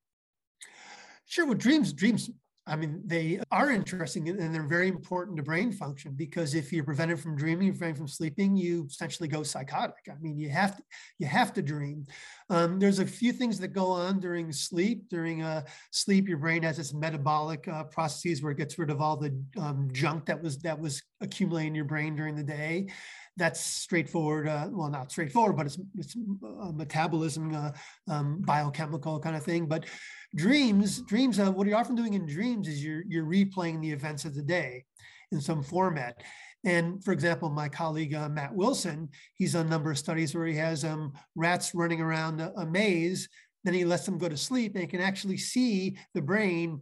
[1.26, 1.46] Sure.
[1.46, 2.30] Well, dreams, dreams,
[2.66, 6.84] I mean, they are interesting and they're very important to brain function because if you're
[6.84, 9.96] prevented from dreaming, you're prevented from sleeping, you essentially go psychotic.
[10.08, 10.82] I mean, you have to,
[11.18, 12.04] you have to dream.
[12.52, 15.08] Um, there's a few things that go on during sleep.
[15.08, 19.00] During uh, sleep, your brain has its metabolic uh, processes where it gets rid of
[19.00, 22.88] all the um, junk that was that was accumulating in your brain during the day
[23.36, 24.48] that's straightforward.
[24.48, 27.70] Uh, well, not straightforward, but it's it's uh, metabolism, uh,
[28.08, 29.66] um, biochemical kind of thing.
[29.66, 29.86] But
[30.34, 31.38] dreams, dreams.
[31.38, 34.42] Uh, what you're often doing in dreams is you're you're replaying the events of the
[34.42, 34.84] day
[35.30, 36.22] in some format.
[36.64, 40.46] And for example, my colleague uh, Matt Wilson, he's done a number of studies where
[40.46, 43.28] he has um, rats running around a, a maze.
[43.64, 46.80] Then he lets them go to sleep, and he can actually see the brain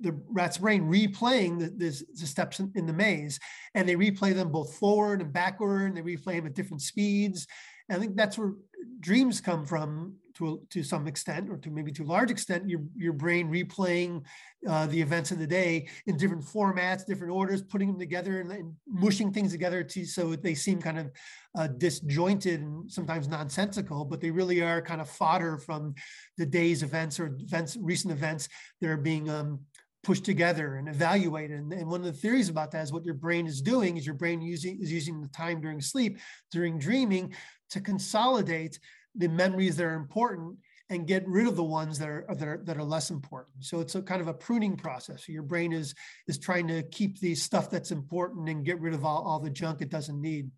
[0.00, 3.40] the rat's brain replaying the, the, the steps in, the maze.
[3.74, 5.86] And they replay them both forward and backward.
[5.86, 7.46] And they replay them at different speeds.
[7.88, 8.52] And i think that's where
[9.00, 12.80] dreams come from to, to some extent or to maybe to a large extent your,
[12.96, 14.22] your brain replaying
[14.68, 18.50] uh, the events of the day in different formats different orders putting them together and,
[18.52, 21.10] and mushing things together to, so they seem kind of
[21.58, 25.94] uh, disjointed and sometimes nonsensical but they really are kind of fodder from
[26.36, 28.48] the day's events or events recent events
[28.80, 29.60] that are being um,
[30.06, 31.58] pushed together and evaluated.
[31.58, 34.06] And, and, one of the theories about that is what your brain is doing is
[34.06, 36.20] your brain using is using the time during sleep,
[36.52, 37.34] during dreaming,
[37.70, 38.78] to consolidate
[39.16, 40.56] the memories that are important
[40.88, 43.64] and get rid of the ones that are that are that are less important.
[43.64, 45.28] So it's a kind of a pruning process.
[45.28, 45.94] Your brain is
[46.28, 49.50] is trying to keep the stuff that's important and get rid of all, all the
[49.50, 50.50] junk it doesn't need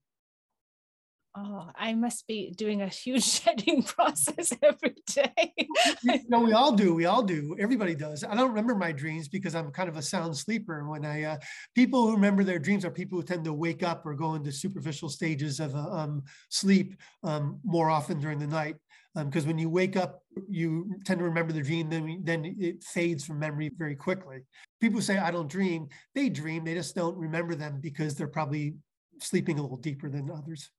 [1.37, 5.67] oh, I must be doing a huge shedding process every day.
[6.29, 6.95] no, we all do.
[6.95, 7.57] We all do.
[7.59, 8.25] Everybody does.
[8.25, 10.89] I don't remember my dreams because I'm kind of a sound sleeper.
[10.89, 11.37] When I, uh,
[11.75, 14.53] people who remember their dreams are people who tend to wake up or go into
[14.53, 18.77] superficial stages of uh, um, sleep um, more often during the night.
[19.15, 22.85] Because um, when you wake up, you tend to remember the dream, then then it
[22.85, 24.41] fades from memory very quickly.
[24.81, 26.65] People say I don't dream; they dream.
[26.65, 28.75] They just don't remember them because they're probably
[29.21, 30.71] sleeping a little deeper than others.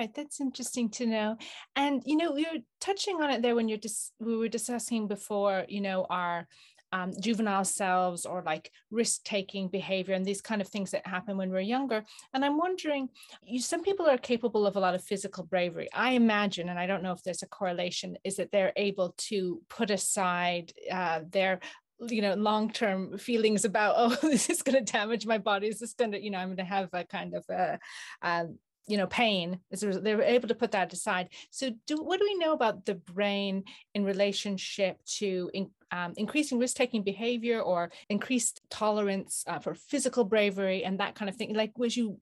[0.00, 1.36] Right, that's interesting to know.
[1.76, 5.06] And you know, we were touching on it there when you're just we were discussing
[5.06, 6.48] before, you know, our
[6.90, 11.36] um, juvenile selves or like risk taking behavior and these kind of things that happen
[11.36, 12.02] when we're younger.
[12.32, 13.10] And I'm wondering,
[13.42, 15.90] you, some people are capable of a lot of physical bravery.
[15.92, 19.60] I imagine, and I don't know if there's a correlation, is that they're able to
[19.68, 21.60] put aside uh, their
[22.08, 25.92] you know long-term feelings about oh this is going to damage my body is this
[25.92, 27.78] going to you know i'm going to have a kind of a,
[28.22, 28.58] um,
[28.90, 31.28] you know pain—they're able to put that aside.
[31.50, 36.58] So do what do we know about the brain in relationship to in, um, increasing
[36.58, 41.54] risk-taking behavior or increased tolerance uh, for physical bravery and that kind of thing?
[41.54, 42.18] Like as you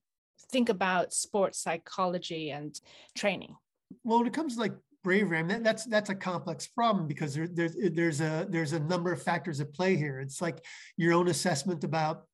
[0.51, 2.79] think about sports psychology and
[3.17, 3.57] training?
[4.05, 7.35] Well when it comes to like bravery I mean, that's that's a complex problem because
[7.35, 10.21] there, there's there's a there's a number of factors at play here.
[10.21, 10.65] It's like
[10.97, 12.25] your own assessment about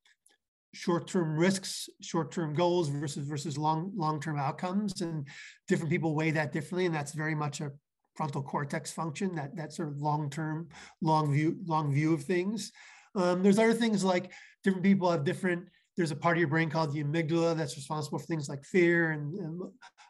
[0.74, 5.26] short-term risks, short-term goals versus versus long long-term outcomes, and
[5.68, 7.72] different people weigh that differently, and that's very much a
[8.14, 10.68] frontal cortex function that that sort of long-term,
[11.00, 12.72] long view long view of things.
[13.14, 14.32] Um, there's other things like
[14.62, 18.18] different people have different there's a part of your brain called the amygdala that's responsible
[18.18, 19.60] for things like fear and, and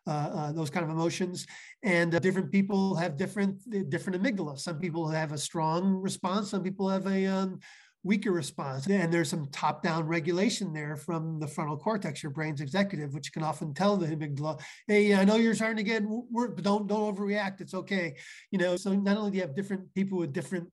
[0.06, 1.46] uh, uh, those kind of emotions.
[1.82, 3.58] And uh, different people have different
[3.90, 4.58] different amygdala.
[4.58, 6.50] Some people have a strong response.
[6.50, 7.60] Some people have a um,
[8.04, 8.86] weaker response.
[8.86, 13.42] And there's some top-down regulation there from the frontal cortex, your brain's executive, which can
[13.42, 17.16] often tell the amygdala, "Hey, I know you're starting to get work, but don't don't
[17.16, 17.60] overreact.
[17.60, 18.14] It's okay."
[18.52, 18.76] You know.
[18.76, 20.68] So not only do you have different people with different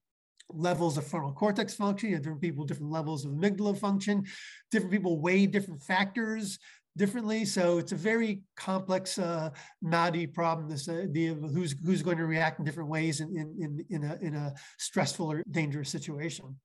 [0.49, 4.25] levels of frontal cortex function, you have different people, with different levels of amygdala function,
[4.69, 6.59] different people weigh different factors
[6.97, 7.45] differently.
[7.45, 10.67] So it's a very complex, uh, knotty problem.
[10.67, 14.15] This idea of who's who's going to react in different ways in in in a
[14.21, 16.59] in a stressful or dangerous situation.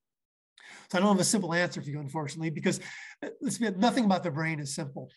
[0.90, 2.80] So I don't have a simple answer for you, unfortunately, because
[3.22, 5.10] uh, let's be nothing about the brain is simple.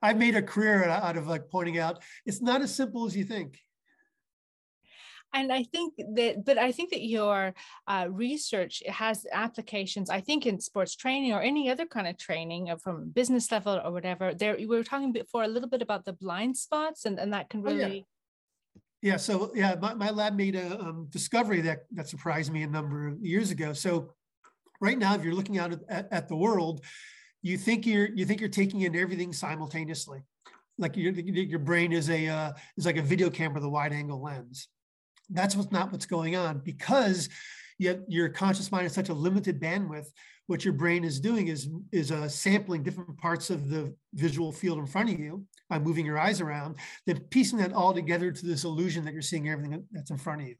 [0.00, 3.24] I've made a career out of like pointing out it's not as simple as you
[3.24, 3.58] think
[5.34, 7.54] and i think that but i think that your
[7.86, 12.70] uh, research has applications i think in sports training or any other kind of training
[12.70, 16.04] or from business level or whatever there we were talking before a little bit about
[16.04, 18.02] the blind spots and, and that can really oh, yeah.
[19.00, 22.66] Yeah, so yeah, my, my lab made a um, discovery that that surprised me a
[22.66, 23.72] number of years ago.
[23.72, 24.10] So
[24.80, 26.84] right now, if you're looking out at, at the world,
[27.42, 30.22] you think you're you think you're taking in everything simultaneously,
[30.76, 34.22] like your your brain is a uh, is like a video camera a wide angle
[34.22, 34.68] lens.
[35.30, 37.28] That's what's not what's going on because
[37.78, 40.06] yet your conscious mind is such a limited bandwidth.
[40.46, 44.78] What your brain is doing is is uh, sampling different parts of the visual field
[44.78, 48.46] in front of you by moving your eyes around, then piecing that all together to
[48.46, 50.56] this illusion that you're seeing everything that's in front of you.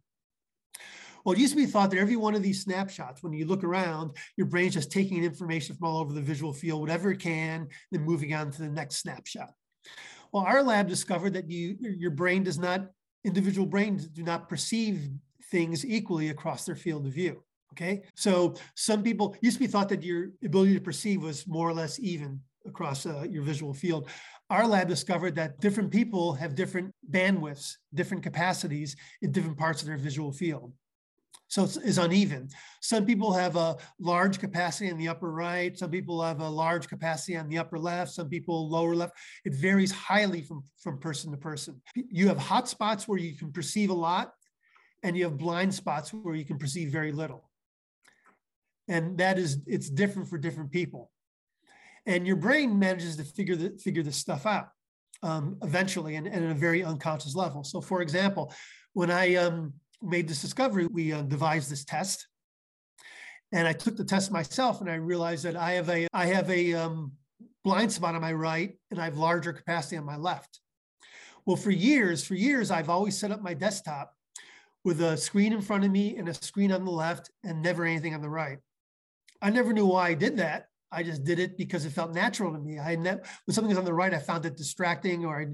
[1.28, 3.62] Well, it used to be thought that every one of these snapshots, when you look
[3.62, 7.68] around, your brain's just taking information from all over the visual field, whatever it can,
[7.92, 9.50] then moving on to the next snapshot.
[10.32, 12.86] Well, our lab discovered that you, your brain does not
[13.26, 15.10] individual brains do not perceive
[15.50, 17.44] things equally across their field of view.
[17.74, 18.04] Okay.
[18.14, 21.74] So some people used to be thought that your ability to perceive was more or
[21.74, 24.08] less even across uh, your visual field.
[24.48, 29.88] Our lab discovered that different people have different bandwidths, different capacities in different parts of
[29.88, 30.72] their visual field.
[31.48, 32.50] So it's, it's, uneven.
[32.82, 35.76] Some people have a large capacity in the upper right.
[35.76, 38.12] Some people have a large capacity on the upper left.
[38.12, 39.14] Some people lower left.
[39.46, 41.80] It varies highly from, from person to person.
[41.94, 44.34] You have hot spots where you can perceive a lot,
[45.02, 47.48] and you have blind spots where you can perceive very little.
[48.86, 51.10] And that is, it's different for different people.
[52.04, 54.68] And your brain manages to figure, the, figure this stuff out
[55.22, 57.64] um, eventually and, and at a very unconscious level.
[57.64, 58.52] So, for example,
[58.92, 62.26] when I um, made this discovery, we uh, devised this test.
[63.52, 66.50] And I took the test myself and I realized that I have a, I have
[66.50, 67.12] a um,
[67.64, 70.60] blind spot on my right and I have larger capacity on my left.
[71.46, 74.12] Well, for years, for years, I've always set up my desktop
[74.84, 77.84] with a screen in front of me and a screen on the left and never
[77.84, 78.58] anything on the right.
[79.40, 80.66] I never knew why I did that.
[80.90, 82.78] I just did it because it felt natural to me.
[82.78, 85.46] I never, when something was on the right, I found it distracting, or I,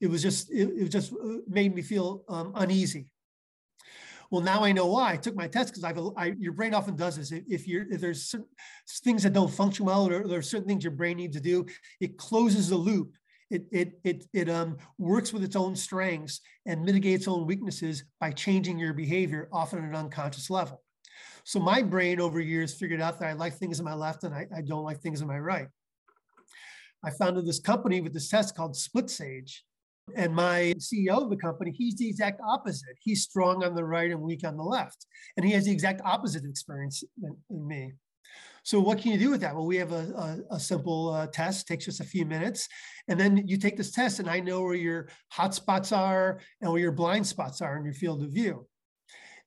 [0.00, 3.10] it was just, it, it just uh, made me feel um, uneasy.
[4.30, 5.12] Well, now I know why.
[5.12, 7.32] I took my test because I've I, your brain often does this.
[7.32, 8.46] If you're if there's certain
[9.02, 11.66] things that don't function well, or there are certain things your brain needs to do,
[12.00, 13.16] it closes the loop.
[13.50, 18.04] It it it it um works with its own strengths and mitigates its own weaknesses
[18.20, 20.82] by changing your behavior, often at an unconscious level.
[21.44, 24.34] So my brain over years figured out that I like things on my left and
[24.34, 25.68] I, I don't like things on my right.
[27.02, 29.64] I founded this company with this test called Split Sage.
[30.16, 32.96] And my CEO of the company, he's the exact opposite.
[33.00, 35.06] He's strong on the right and weak on the left.
[35.36, 37.92] And he has the exact opposite experience than, than me.
[38.62, 39.54] So what can you do with that?
[39.54, 42.68] Well, we have a, a, a simple uh, test, takes just a few minutes.
[43.08, 46.70] And then you take this test and I know where your hot spots are and
[46.70, 48.66] where your blind spots are in your field of view.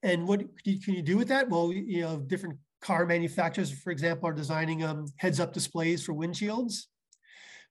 [0.04, 1.50] And what can you do with that?
[1.50, 6.86] Well, you know, different car manufacturers, for example, are designing um, heads-up displays for windshields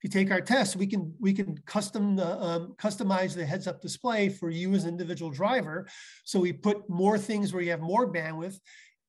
[0.01, 3.67] if you take our test, we can we can custom the, um, customize the heads
[3.67, 5.87] up display for you as an individual driver.
[6.25, 8.59] So we put more things where you have more bandwidth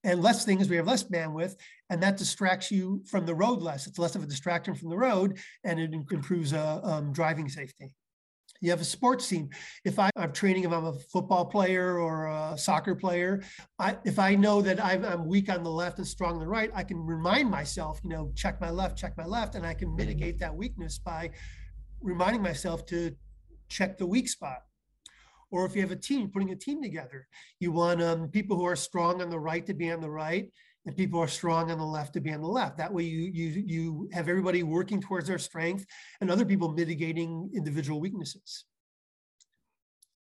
[0.04, 1.56] and less things where you have less bandwidth,
[1.90, 3.88] and that distracts you from the road less.
[3.88, 7.96] It's less of a distraction from the road, and it improves uh, um, driving safety
[8.62, 9.50] you have a sports team.
[9.84, 13.44] If I, am training, if I'm a football player or a soccer player,
[13.80, 16.48] I, if I know that I'm, I'm, weak on the left and strong on the
[16.48, 19.74] right, I can remind myself, you know, check my left, check my left, and I
[19.74, 21.32] can mitigate that weakness by
[22.02, 23.16] reminding myself to
[23.70, 24.60] check the weak spot.
[25.50, 27.28] Or if you have a team, putting a team together,
[27.60, 30.50] you want um, people who are strong on the right to be on the right
[30.86, 32.78] and people are strong on the left to be on the left.
[32.78, 35.86] That way you you you have everybody working towards their strength
[36.20, 38.66] and other people mitigating individual weaknesses.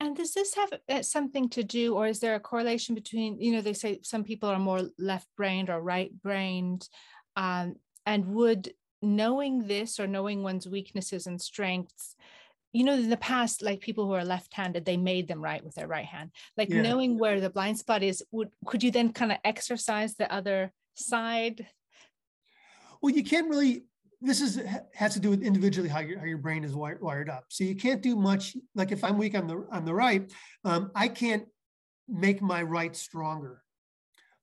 [0.00, 3.52] And does this have uh, something to do, or is there a correlation between, you
[3.52, 6.88] know, they say some people are more left brained or right brained,
[7.34, 7.74] um,
[8.06, 8.72] and would
[9.02, 12.14] knowing this or knowing one's weaknesses and strengths
[12.78, 15.74] you know in the past like people who are left-handed they made them right with
[15.74, 16.30] their right hand.
[16.56, 16.82] Like yeah.
[16.82, 20.72] knowing where the blind spot is would could you then kind of exercise the other
[20.94, 21.66] side?
[23.02, 23.84] Well you can't really
[24.20, 24.60] this is
[24.94, 27.44] has to do with individually how your, how your brain is wired, wired up.
[27.48, 30.30] So you can't do much like if i'm weak on the on the right
[30.64, 31.44] um, i can't
[32.08, 33.62] make my right stronger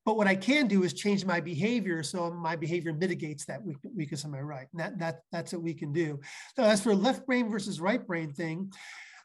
[0.05, 3.61] but what I can do is change my behavior so my behavior mitigates that
[3.95, 4.67] weakness on my right.
[4.71, 6.19] And that, that, that's what we can do.
[6.55, 8.71] So as for left brain versus right brain thing,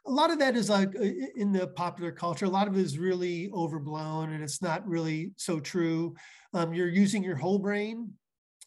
[0.07, 0.95] a lot of that is like
[1.37, 5.33] in the popular culture, a lot of it is really overblown and it's not really
[5.37, 6.15] so true.
[6.55, 8.15] Um, you're using your whole brain.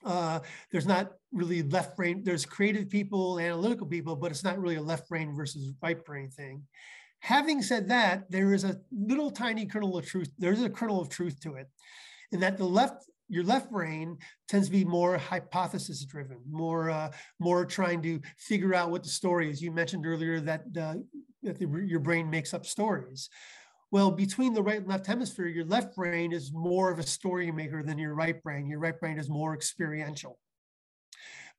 [0.06, 0.40] Uh,
[0.72, 4.82] there's not really left brain, there's creative people, analytical people, but it's not really a
[4.82, 6.62] left brain versus right brain thing.
[7.24, 10.30] Having said that, there is a little tiny kernel of truth.
[10.38, 11.70] There's a kernel of truth to it,
[12.34, 14.18] in that the left your left brain
[14.50, 19.10] tends to be more hypothesis driven, more uh, more trying to figure out what the
[19.10, 19.62] story is.
[19.62, 20.96] You mentioned earlier that uh,
[21.44, 23.30] that the, your brain makes up stories.
[23.90, 27.50] Well, between the right and left hemisphere, your left brain is more of a story
[27.54, 28.68] maker than your right brain.
[28.68, 30.40] Your right brain is more experiential.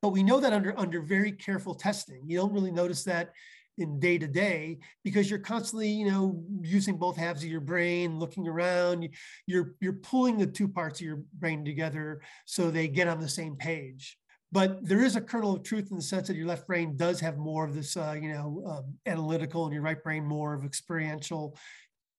[0.03, 2.21] But we know that under under very careful testing.
[2.27, 3.33] You don't really notice that
[3.79, 8.19] in day to day because you're constantly you know using both halves of your brain
[8.19, 9.09] looking around.
[9.47, 13.29] You're you're pulling the two parts of your brain together so they get on the
[13.29, 14.19] same page.
[14.53, 17.19] But there is a kernel of truth in the sense that your left brain does
[17.19, 20.65] have more of this uh, you know um, analytical and your right brain more of
[20.65, 21.57] experiential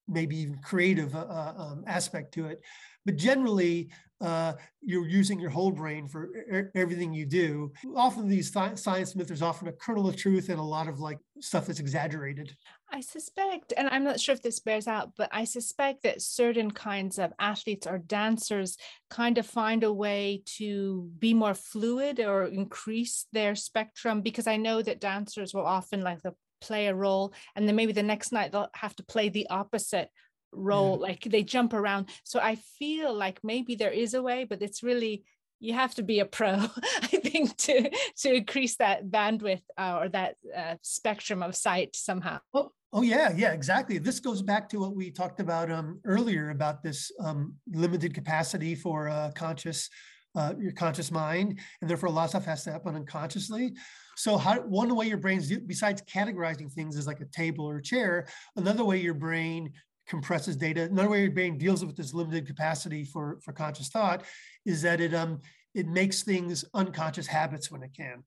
[0.08, 2.62] maybe even creative uh, uh um, aspect to it
[3.06, 3.90] but generally
[4.22, 6.30] uh, you're using your whole brain for
[6.74, 7.72] everything you do.
[7.96, 11.00] Often these th- science myths, there's often a kernel of truth and a lot of
[11.00, 12.56] like stuff that's exaggerated.
[12.92, 16.72] I suspect, and I'm not sure if this bears out, but I suspect that certain
[16.72, 18.78] kinds of athletes or dancers
[19.10, 24.56] kind of find a way to be more fluid or increase their spectrum because I
[24.56, 28.32] know that dancers will often like the play a role and then maybe the next
[28.32, 30.10] night they'll have to play the opposite
[30.56, 31.08] role yeah.
[31.08, 32.10] like they jump around.
[32.24, 35.24] So i feel like maybe there is a way but it's really
[35.60, 36.54] you have to be a pro
[37.02, 42.40] i think to to increase that bandwidth uh, or that uh, spectrum of sight somehow.
[42.54, 43.98] Oh, oh yeah yeah exactly.
[43.98, 48.76] This goes back to what we talked about um, earlier about this um, limited capacity
[48.76, 49.90] for uh, conscious
[50.36, 53.74] uh, your conscious mind and therefore a lot of stuff has to happen unconsciously.
[54.18, 57.84] So how one way your brain's besides categorizing things as like a table or a
[57.84, 59.72] chair another way your brain
[60.08, 60.84] compresses data.
[60.84, 64.24] Another way your brain deals with this limited capacity for, for conscious thought
[64.66, 65.42] is that it, um,
[65.74, 68.24] it makes things unconscious habits when it can.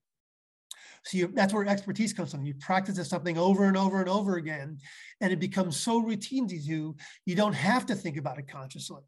[1.05, 2.45] So you, that's where expertise comes from.
[2.45, 4.77] You practice something over and over and over again,
[5.21, 9.03] and it becomes so routine to you, you don't have to think about it consciously.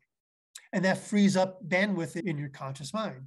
[0.73, 3.25] And that frees up bandwidth in your conscious mind.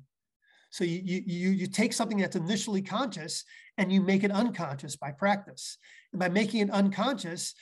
[0.71, 3.45] So you, you, you take something that's initially conscious
[3.79, 5.79] and you make it unconscious by practice.
[6.13, 7.55] And by making it unconscious,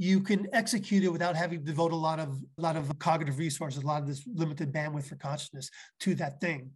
[0.00, 3.36] you can execute it without having to devote a lot of a lot of cognitive
[3.36, 5.70] resources, a lot of this limited bandwidth for consciousness
[6.00, 6.70] to that thing.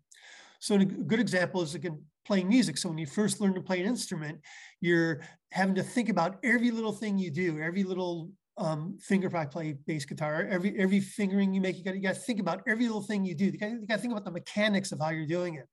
[0.61, 2.77] So a good example is again playing music.
[2.77, 4.41] So when you first learn to play an instrument,
[4.83, 5.23] you're
[5.53, 9.75] having to think about every little thing you do, every little um, finger I play
[9.87, 13.03] bass guitar, every every fingering you make, you got you to think about every little
[13.03, 13.47] thing you do.
[13.47, 15.67] You got to think about the mechanics of how you're doing it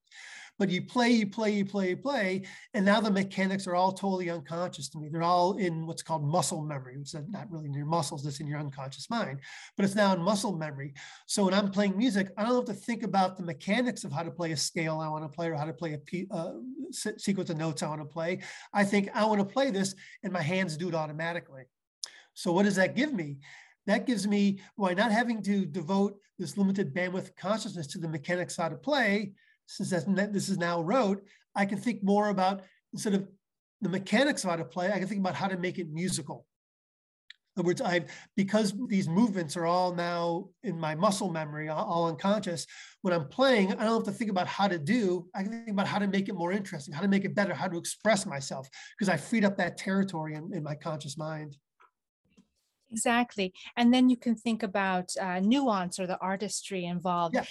[0.59, 2.43] but you play, you play, you play, you play,
[2.73, 5.09] and now the mechanics are all totally unconscious to me.
[5.09, 8.39] They're all in what's called muscle memory, which is not really in your muscles, it's
[8.39, 9.39] in your unconscious mind,
[9.75, 10.93] but it's now in muscle memory.
[11.25, 14.23] So when I'm playing music, I don't have to think about the mechanics of how
[14.23, 16.51] to play a scale I want to play or how to play a uh,
[16.91, 18.41] sequence of notes I want to play.
[18.73, 21.63] I think I want to play this, and my hands do it automatically.
[22.33, 23.37] So what does that give me?
[23.87, 28.57] That gives me, why not having to devote this limited bandwidth consciousness to the mechanics
[28.57, 29.33] how to play,
[29.71, 31.23] since this is now rote,
[31.55, 32.63] I can think more about
[32.93, 33.27] instead of
[33.81, 36.45] the mechanics of how to play, I can think about how to make it musical.
[37.55, 38.05] In other words, I've
[38.37, 42.65] because these movements are all now in my muscle memory, all unconscious.
[43.01, 45.27] When I'm playing, I don't have to think about how to do.
[45.35, 47.53] I can think about how to make it more interesting, how to make it better,
[47.53, 51.57] how to express myself, because I freed up that territory in, in my conscious mind.
[52.89, 57.35] Exactly, and then you can think about uh, nuance or the artistry involved.
[57.35, 57.45] Yeah.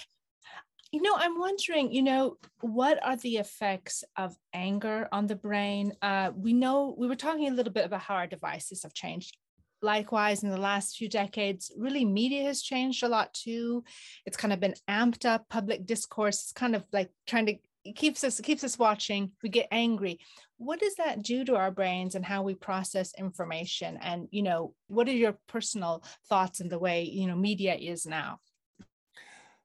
[0.93, 5.93] You know, I'm wondering, you know, what are the effects of anger on the brain?
[6.03, 9.37] Uh, we know we were talking a little bit about how our devices have changed.
[9.83, 13.85] Likewise, in the last few decades, really media has changed a lot too.
[14.27, 16.43] It's kind of been amped up public discourse.
[16.43, 19.31] It's kind of like trying to it keeps us keeps us watching.
[19.43, 20.19] We get angry.
[20.59, 23.97] What does that do to our brains and how we process information?
[24.03, 28.05] And you know, what are your personal thoughts in the way you know media is
[28.05, 28.41] now?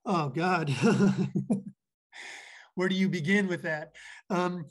[0.06, 0.70] Oh God.
[2.76, 3.94] where do you begin with that?
[4.30, 4.66] Um,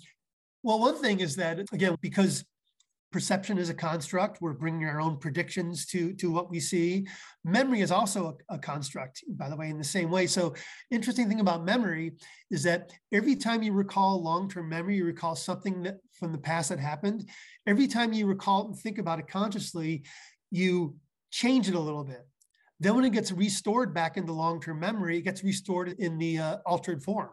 [0.62, 2.44] well, one thing is that, again, because
[3.10, 7.06] perception is a construct, we're bringing our own predictions to, to what we see.
[7.44, 10.26] Memory is also a, a construct, by the way, in the same way.
[10.26, 10.54] So,
[10.90, 12.12] interesting thing about memory
[12.50, 16.38] is that every time you recall long term memory, you recall something that from the
[16.38, 17.28] past that happened.
[17.66, 20.04] Every time you recall and think about it consciously,
[20.50, 20.96] you
[21.30, 22.26] change it a little bit.
[22.84, 26.36] Then, when it gets restored back into long term memory, it gets restored in the
[26.38, 27.30] uh, altered form.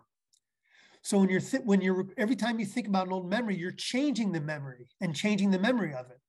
[1.04, 3.72] So when you're th- when you're every time you think about an old memory, you're
[3.72, 6.20] changing the memory and changing the memory of it.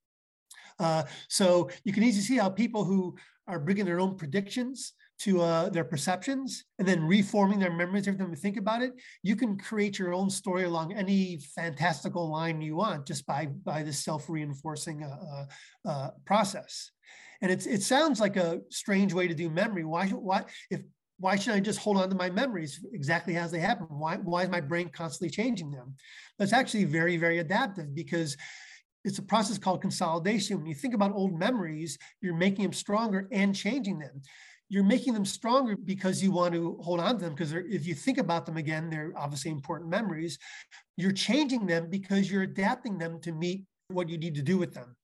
[0.81, 3.15] Uh, so you can easily see how people who
[3.47, 8.19] are bringing their own predictions to uh, their perceptions and then reforming their memories every
[8.19, 8.93] time you think about it,
[9.23, 13.85] you can create your own story along any fantastical line you want just by by
[13.85, 15.45] this self-reinforcing uh,
[15.87, 16.91] uh, uh process.
[17.43, 19.85] And it's it sounds like a strange way to do memory.
[19.85, 20.83] Why why if
[21.23, 23.87] why should I just hold on to my memories exactly as they happen?
[23.89, 25.95] Why, why is my brain constantly changing them?
[26.37, 28.37] That's actually very, very adaptive because
[29.05, 30.59] it's a process called consolidation.
[30.59, 34.21] When you think about old memories, you're making them stronger and changing them.
[34.69, 37.95] You're making them stronger because you want to hold on to them because if you
[37.95, 40.41] think about them again, they're obviously important memories.
[40.97, 44.75] You're changing them because you're adapting them to meet what you need to do with
[44.75, 44.97] them.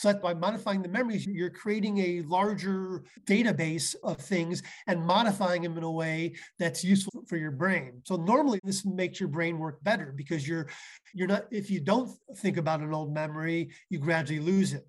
[0.00, 5.60] So that by modifying the memories, you're creating a larger database of things and modifying
[5.60, 8.00] them in a way that's useful for your brain.
[8.04, 10.68] So normally this makes your brain work better because you're
[11.12, 14.86] you're not if you don't think about an old memory, you gradually lose it.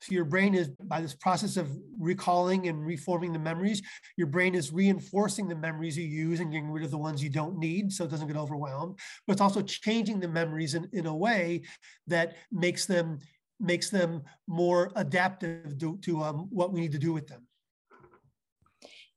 [0.00, 3.82] So your brain is, by this process of recalling and reforming the memories,
[4.16, 7.30] your brain is reinforcing the memories you use and getting rid of the ones you
[7.30, 8.96] don't need so it doesn't get overwhelmed.
[9.26, 11.62] But it's also changing the memories in, in a way
[12.06, 13.18] that makes them
[13.60, 17.46] makes them more adaptive to, to um, what we need to do with them.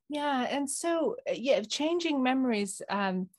[0.07, 2.81] Yeah, and so yeah, changing memories.
[2.89, 3.29] Um,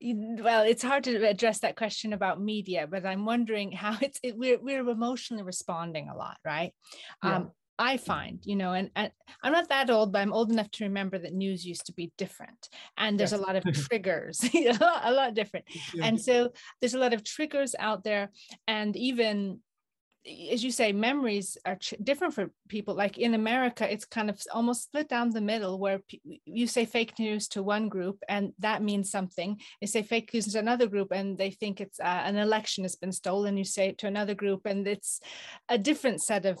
[0.00, 4.36] well, it's hard to address that question about media, but I'm wondering how it's it,
[4.36, 6.72] we're we're emotionally responding a lot, right?
[7.24, 7.36] Yeah.
[7.36, 7.50] Um,
[7.80, 10.84] I find, you know, and, and I'm not that old, but I'm old enough to
[10.84, 12.68] remember that news used to be different.
[12.96, 13.40] And there's yes.
[13.40, 15.66] a lot of triggers, a lot different.
[15.94, 16.06] Yeah.
[16.06, 16.50] And so
[16.80, 18.30] there's a lot of triggers out there.
[18.66, 19.60] And even
[20.52, 22.94] as you say, memories are ch- different for people.
[22.94, 26.84] Like in America, it's kind of almost split down the middle, where p- you say
[26.84, 29.60] fake news to one group, and that means something.
[29.80, 32.96] You say fake news to another group, and they think it's uh, an election has
[32.96, 33.56] been stolen.
[33.56, 35.20] You say it to another group, and it's
[35.68, 36.58] a different set of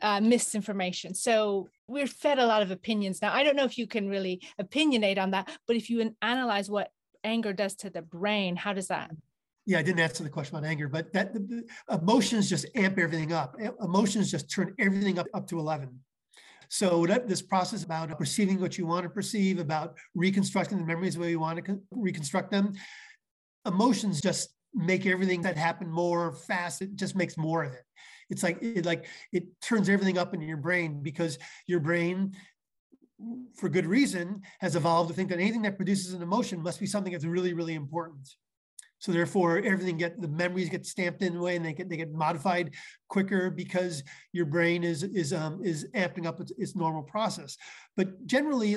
[0.00, 1.14] uh, misinformation.
[1.14, 3.32] So we're fed a lot of opinions now.
[3.32, 6.90] I don't know if you can really opinionate on that, but if you analyze what
[7.22, 9.10] anger does to the brain, how does that
[9.70, 12.98] yeah, I didn't answer the question about anger, but that the, the emotions just amp
[12.98, 13.54] everything up.
[13.80, 16.00] Emotions just turn everything up up to eleven.
[16.68, 21.14] So that, this process about perceiving what you want to perceive, about reconstructing the memories
[21.14, 22.72] the way you want to reconstruct them,
[23.64, 26.82] emotions just make everything that happened more fast.
[26.82, 27.84] It just makes more of it.
[28.28, 32.32] It's like it like it turns everything up in your brain because your brain
[33.54, 36.86] for good reason has evolved to think that anything that produces an emotion must be
[36.86, 38.26] something that's really really important
[39.00, 41.96] so therefore, everything get the memories get stamped in a way, and they get they
[41.96, 42.74] get modified
[43.08, 47.56] quicker because your brain is is um, is amping up its, its normal process.
[47.96, 48.76] But generally,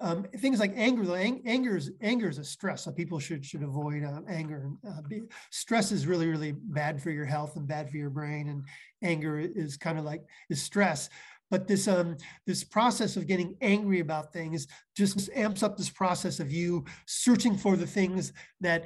[0.00, 2.84] um, things like anger, anger is anger is a stress.
[2.84, 4.72] So people should should avoid uh, anger.
[4.86, 8.48] Uh, be, stress is really really bad for your health and bad for your brain,
[8.48, 8.64] and
[9.02, 11.08] anger is kind of like is stress
[11.50, 12.16] but this um
[12.46, 17.56] this process of getting angry about things just amps up this process of you searching
[17.56, 18.84] for the things that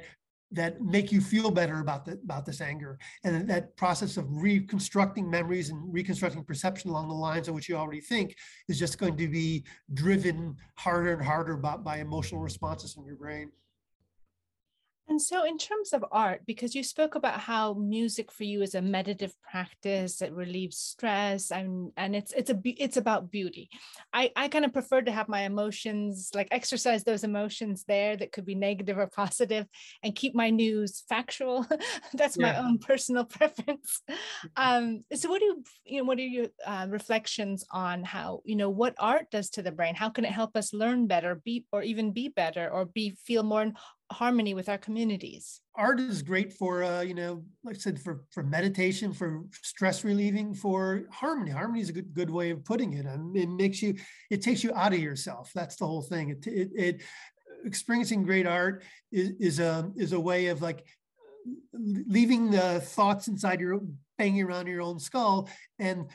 [0.55, 2.97] that make you feel better about the, about this anger.
[3.23, 7.75] And that process of reconstructing memories and reconstructing perception along the lines of which you
[7.75, 8.35] already think
[8.67, 13.17] is just going to be driven harder and harder by, by emotional responses in your
[13.17, 13.51] brain
[15.07, 18.73] and so, in terms of art, because you spoke about how music for you is
[18.73, 23.69] a meditative practice, it relieves stress, and and it's it's a it's about beauty.
[24.11, 28.31] I I kind of prefer to have my emotions like exercise those emotions there that
[28.31, 29.67] could be negative or positive,
[30.01, 31.67] and keep my news factual.
[32.13, 32.53] That's yeah.
[32.53, 34.01] my own personal preference.
[34.57, 36.05] Um, so, what do you you know?
[36.05, 39.93] What are your uh, reflections on how you know what art does to the brain?
[39.93, 43.43] How can it help us learn better, be or even be better, or be feel
[43.43, 43.71] more
[44.11, 45.61] harmony with our communities.
[45.75, 50.03] Art is great for uh, you know like i said for for meditation for stress
[50.03, 51.51] relieving for harmony.
[51.51, 53.05] Harmony is a good good way of putting it.
[53.05, 53.95] And it makes you
[54.29, 55.51] it takes you out of yourself.
[55.53, 56.29] That's the whole thing.
[56.29, 57.01] It, it, it
[57.65, 60.85] experiencing great art is, is a is a way of like
[61.73, 63.79] leaving the thoughts inside your
[64.17, 65.49] banging around your own skull
[65.79, 66.07] and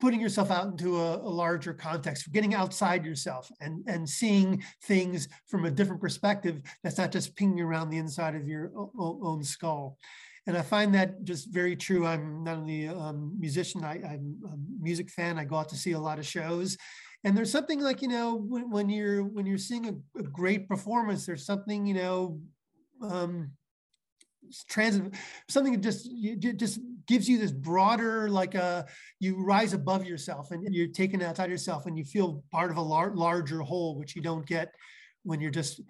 [0.00, 5.28] putting yourself out into a, a, larger context, getting outside yourself and, and seeing things
[5.46, 9.96] from a different perspective that's not just pinging around the inside of your own skull.
[10.46, 12.06] And I find that just very true.
[12.06, 15.38] I'm not only a um, musician, I, am a music fan.
[15.38, 16.76] I go out to see a lot of shows.
[17.24, 20.68] And there's something like, you know, when, when you're when you're seeing a, a, great
[20.68, 22.40] performance, there's something, you know,
[23.02, 23.50] um,
[24.68, 25.12] transit
[25.48, 26.08] something just
[26.56, 28.82] just gives you this broader like a uh,
[29.20, 32.82] you rise above yourself and you're taken outside yourself and you feel part of a
[32.82, 34.72] lar- larger whole which you don't get
[35.22, 35.80] when you're just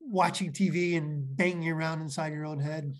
[0.00, 2.92] watching tv and banging around inside your own head.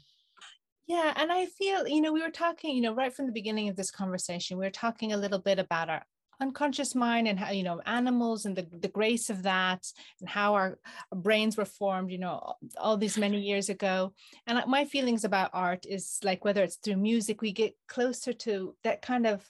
[0.87, 3.69] Yeah and i feel you know we were talking you know right from the beginning
[3.69, 6.03] of this conversation we were talking a little bit about our
[6.41, 9.87] unconscious mind and how you know animals and the, the grace of that
[10.20, 10.78] and how our,
[11.14, 14.12] brains were formed you know all these many years ago.
[14.47, 18.74] And my feelings about art is like whether it's through music we get closer to
[18.84, 19.45] that kind of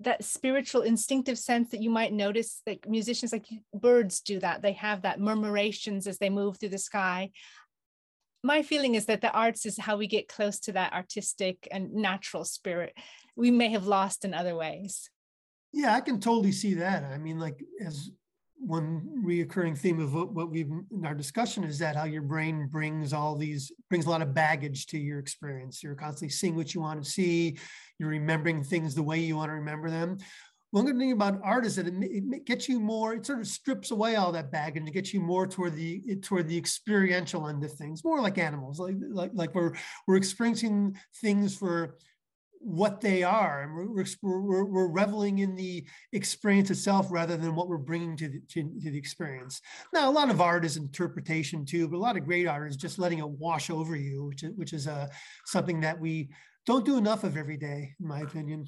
[0.00, 4.62] that spiritual instinctive sense that you might notice like musicians like birds do that.
[4.62, 7.30] They have that murmurations as they move through the sky.
[8.42, 11.94] My feeling is that the arts is how we get close to that artistic and
[11.94, 12.92] natural spirit.
[13.36, 15.08] We may have lost in other ways
[15.74, 17.04] yeah, I can totally see that.
[17.04, 18.10] I mean, like as
[18.56, 23.12] one reoccurring theme of what, we've in our discussion is that how your brain brings
[23.12, 25.82] all these brings a lot of baggage to your experience.
[25.82, 27.58] You're constantly seeing what you want to see.
[27.98, 30.18] You're remembering things the way you want to remember them.
[30.70, 33.14] One good thing about art is that it, it gets you more.
[33.14, 36.48] It sort of strips away all that baggage and gets you more toward the toward
[36.48, 38.04] the experiential end of things.
[38.04, 39.72] More like animals, like like like we're
[40.06, 41.96] we're experiencing things for
[42.64, 47.68] what they are and we're, we're, we're, reveling in the experience itself rather than what
[47.68, 49.60] we're bringing to the, to, to, the experience.
[49.92, 52.76] Now a lot of art is interpretation too but a lot of great art is
[52.76, 55.08] just letting it wash over you which is, which is uh,
[55.44, 56.30] something that we
[56.64, 58.66] don't do enough of every day in my opinion.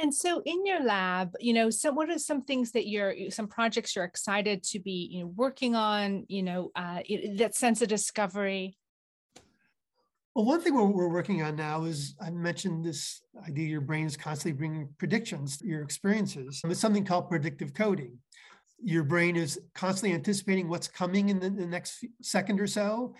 [0.00, 3.46] And so in your lab you know so what are some things that you're some
[3.46, 7.00] projects you're excited to be you know working on you know uh,
[7.36, 8.76] that sense of discovery
[10.34, 14.06] well, one thing we're, we're working on now is I mentioned this idea your brain
[14.06, 16.60] is constantly bringing predictions to your experiences.
[16.64, 18.18] It's something called predictive coding.
[18.82, 23.14] Your brain is constantly anticipating what's coming in the, the next second or so,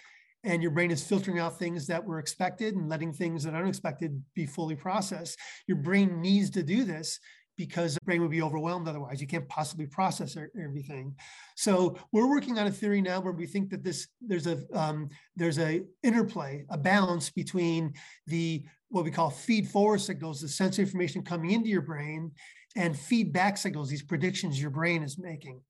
[0.44, 3.62] and your brain is filtering out things that were expected and letting things that are
[3.62, 5.38] unexpected be fully processed.
[5.66, 7.18] Your brain needs to do this
[7.66, 9.20] because the brain would be overwhelmed otherwise.
[9.20, 11.14] You can't possibly process everything.
[11.56, 15.10] So we're working on a theory now where we think that this there's a um,
[15.36, 17.92] there's a interplay, a balance between
[18.26, 22.32] the what we call feed forward signals, the sensory information coming into your brain,
[22.76, 25.60] and feedback signals, these predictions your brain is making.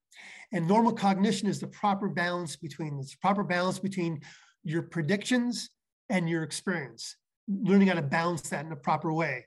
[0.53, 4.21] And normal cognition is the proper balance between this proper balance between
[4.63, 5.71] your predictions
[6.09, 7.17] and your experience,
[7.49, 9.47] learning how to balance that in a proper way.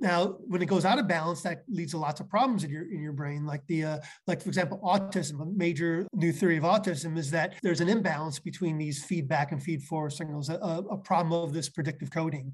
[0.00, 2.84] Now, when it goes out of balance, that leads to lots of problems in your
[2.92, 3.44] in your brain.
[3.44, 5.42] Like the uh, like for example, autism.
[5.42, 9.60] A major new theory of autism is that there's an imbalance between these feedback and
[9.60, 10.50] feed forward signals.
[10.50, 12.52] A, a problem of this predictive coding.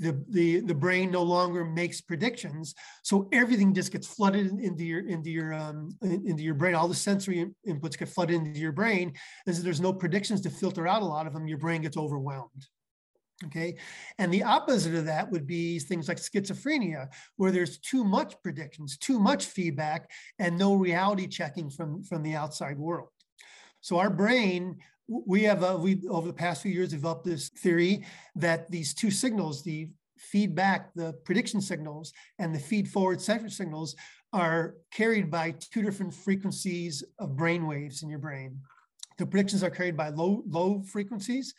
[0.00, 5.08] The, the the brain no longer makes predictions, so everything just gets flooded into your
[5.08, 6.74] into your um, into your brain.
[6.74, 9.14] All the sensory inputs get flooded into your brain,
[9.46, 11.46] and so there's no predictions to filter out a lot of them.
[11.46, 12.66] Your brain gets overwhelmed.
[13.46, 13.76] Okay.
[14.18, 18.96] And the opposite of that would be things like schizophrenia, where there's too much predictions,
[18.96, 23.08] too much feedback, and no reality checking from, from the outside world.
[23.80, 24.78] So our brain,
[25.08, 28.04] we have a, we over the past few years developed this theory
[28.36, 33.96] that these two signals, the feedback, the prediction signals, and the feed forward center signals
[34.32, 38.58] are carried by two different frequencies of brain waves in your brain.
[39.18, 41.54] The predictions are carried by low, low frequencies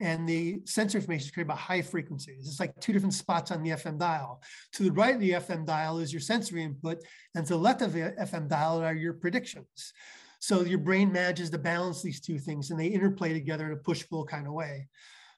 [0.00, 2.46] and the sensor information is created by high frequencies.
[2.46, 4.42] It's like two different spots on the FM dial.
[4.74, 7.02] To the right of the FM dial is your sensory input,
[7.34, 9.92] and to the left of the FM dial are your predictions.
[10.38, 13.76] So your brain manages to balance these two things, and they interplay together in a
[13.76, 14.88] push-pull kind of way.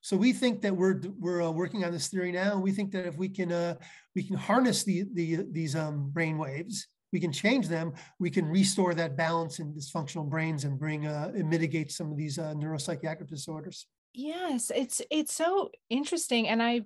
[0.01, 2.59] So we think that we're we're uh, working on this theory now.
[2.59, 3.75] We think that if we can uh,
[4.15, 7.93] we can harness the, the these um, brain waves, we can change them.
[8.19, 12.17] We can restore that balance in dysfunctional brains and bring uh, and mitigate some of
[12.17, 13.87] these uh, neuropsychiatric disorders.
[14.19, 16.83] Yes, it's it's so interesting and I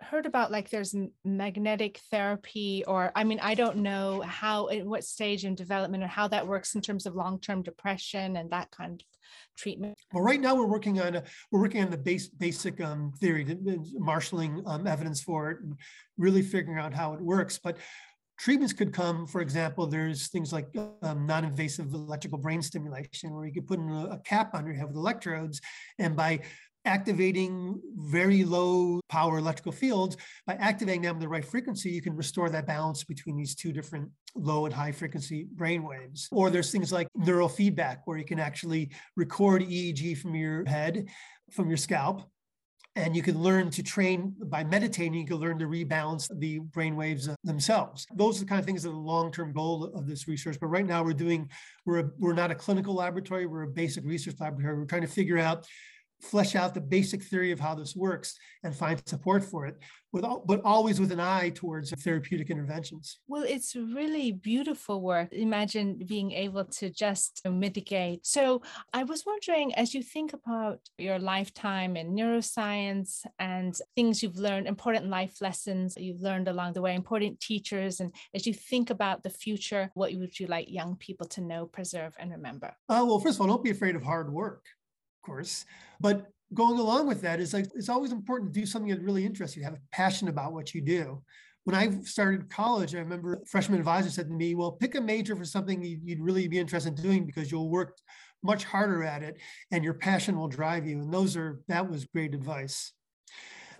[0.00, 5.02] heard about like there's magnetic therapy or I mean I don't know how in what
[5.02, 8.92] stage in development or how that works in terms of long-term depression and that kind
[8.92, 9.06] of
[9.56, 9.98] treatment.
[10.12, 13.44] Well, right now we're working on a, we're working on the base, basic um, theory,
[13.94, 15.74] marshaling um, evidence for it, and
[16.16, 17.58] really figuring out how it works.
[17.58, 17.78] But
[18.38, 20.68] treatments could come, for example, there's things like
[21.02, 24.74] um, non-invasive electrical brain stimulation, where you could put in a, a, cap on your
[24.74, 25.60] head with electrodes,
[25.98, 26.40] and by
[26.88, 30.16] activating very low power electrical fields.
[30.46, 34.10] By activating them the right frequency, you can restore that balance between these two different
[34.34, 36.28] low and high frequency brain waves.
[36.32, 41.06] Or there's things like neural feedback, where you can actually record EEG from your head,
[41.52, 42.22] from your scalp,
[42.96, 46.96] and you can learn to train by meditating you can learn to rebalance the brain
[46.96, 50.06] waves uh, themselves those are the kind of things that are the long-term goal of
[50.06, 51.48] this research but right now we're doing
[51.86, 55.06] we're a, we're not a clinical laboratory we're a basic research laboratory we're trying to
[55.06, 55.64] figure out
[56.20, 59.78] flesh out the basic theory of how this works and find support for it
[60.12, 63.18] with all, but always with an eye towards therapeutic interventions.
[63.28, 65.32] Well it's really beautiful work.
[65.32, 68.26] Imagine being able to just mitigate.
[68.26, 68.62] So
[68.92, 74.66] i was wondering as you think about your lifetime in neuroscience and things you've learned
[74.66, 79.22] important life lessons you've learned along the way important teachers and as you think about
[79.22, 82.74] the future what would you like young people to know preserve and remember?
[82.88, 84.64] Uh, well first of all don't be afraid of hard work
[85.28, 85.64] course.
[86.00, 89.24] But going along with that is like it's always important to do something that really
[89.24, 91.22] interests you, have a passion about what you do.
[91.64, 95.36] When I started college, I remember freshman advisor said to me, "Well, pick a major
[95.36, 97.98] for something you'd really be interested in doing because you'll work
[98.42, 99.36] much harder at it,
[99.70, 102.92] and your passion will drive you." And those are that was great advice.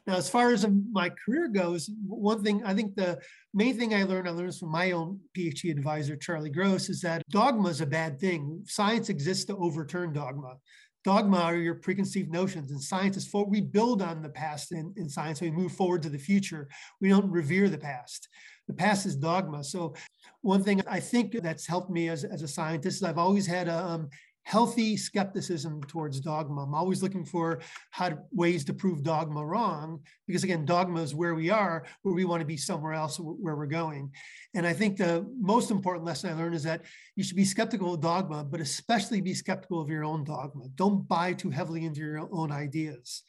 [0.07, 3.20] Now, as far as my career goes, one thing I think the
[3.53, 7.22] main thing I learned, I learned from my own PhD advisor, Charlie Gross, is that
[7.28, 8.62] dogma is a bad thing.
[8.66, 10.57] Science exists to overturn dogma
[11.09, 14.92] dogma or your preconceived notions and science is for we build on the past in,
[14.98, 16.68] in science we move forward to the future.
[17.00, 18.28] We don't revere the past.
[18.66, 19.64] The past is dogma.
[19.64, 19.94] So
[20.42, 23.68] one thing i think that's helped me as, as a scientist is i've always had
[23.68, 24.09] a um,
[24.49, 26.62] healthy skepticism towards dogma.
[26.62, 31.14] I'm always looking for how to, ways to prove dogma wrong, because again, dogma is
[31.14, 34.11] where we are, where we want to be somewhere else where we're going.
[34.55, 36.80] And I think the most important lesson I learned is that
[37.14, 40.64] you should be skeptical of dogma, but especially be skeptical of your own dogma.
[40.76, 43.24] Don't buy too heavily into your own ideas.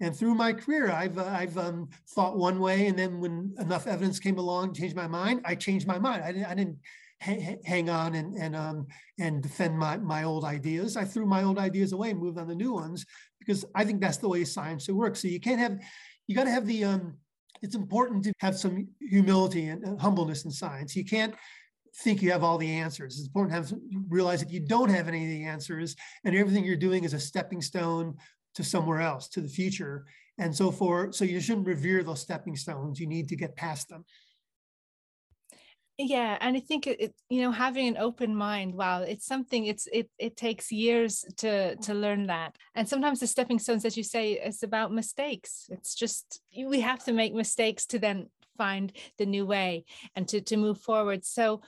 [0.00, 3.86] And through my career, I've uh, I've um, thought one way, and then when enough
[3.86, 5.42] evidence came along, changed my mind.
[5.44, 6.24] I changed my mind.
[6.24, 6.78] I didn't, I didn't
[7.22, 8.86] hang on and and um
[9.18, 10.96] and defend my my old ideas.
[10.96, 13.06] I threw my old ideas away and moved on to new ones
[13.38, 15.16] because I think that's the way science should work.
[15.16, 15.78] So you can't have
[16.26, 17.14] you got to have the um
[17.62, 20.96] it's important to have some humility and humbleness in science.
[20.96, 21.34] You can't
[21.98, 23.18] think you have all the answers.
[23.18, 25.94] It's important to have realize that you don't have any of the answers
[26.24, 28.16] and everything you're doing is a stepping stone
[28.54, 30.04] to somewhere else, to the future.
[30.38, 32.98] And so for so you shouldn't revere those stepping stones.
[32.98, 34.04] You need to get past them
[35.98, 39.66] yeah and i think it, it, you know having an open mind wow it's something
[39.66, 42.56] it's it it takes years to to learn that.
[42.74, 45.68] And sometimes the stepping stones as you say it's about mistakes.
[45.70, 48.28] It's just we have to make mistakes to then
[48.58, 49.84] find the new way
[50.14, 51.24] and to to move forward.
[51.24, 51.62] So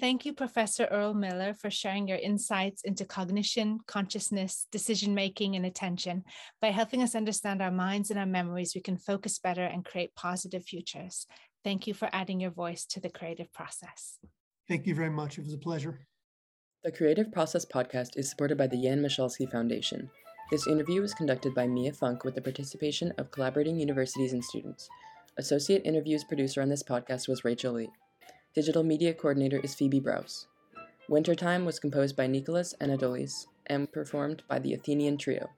[0.00, 5.64] thank you professor earl miller for sharing your insights into cognition consciousness decision making and
[5.64, 6.24] attention
[6.60, 8.74] by helping us understand our minds and our memories.
[8.74, 11.26] We can focus better and create positive futures
[11.66, 14.20] Thank you for adding your voice to the creative process.
[14.68, 15.36] Thank you very much.
[15.36, 16.06] It was a pleasure.
[16.84, 20.08] The Creative Process podcast is supported by the Jan Michalski Foundation.
[20.52, 24.88] This interview was conducted by Mia Funk with the participation of collaborating universities and students.
[25.38, 27.90] Associate interviews producer on this podcast was Rachel Lee.
[28.54, 30.46] Digital media coordinator is Phoebe Browse.
[31.08, 35.50] Wintertime was composed by Nicholas Anadolis and performed by the Athenian Trio.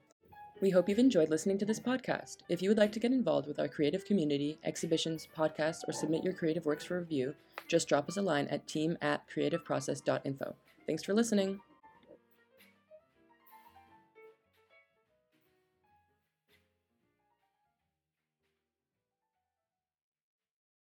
[0.61, 2.37] We hope you've enjoyed listening to this podcast.
[2.49, 6.23] If you would like to get involved with our creative community, exhibitions, podcasts, or submit
[6.23, 7.33] your creative works for review,
[7.69, 10.55] just drop us a line at team at creativeprocess.info.
[10.85, 11.61] Thanks for listening.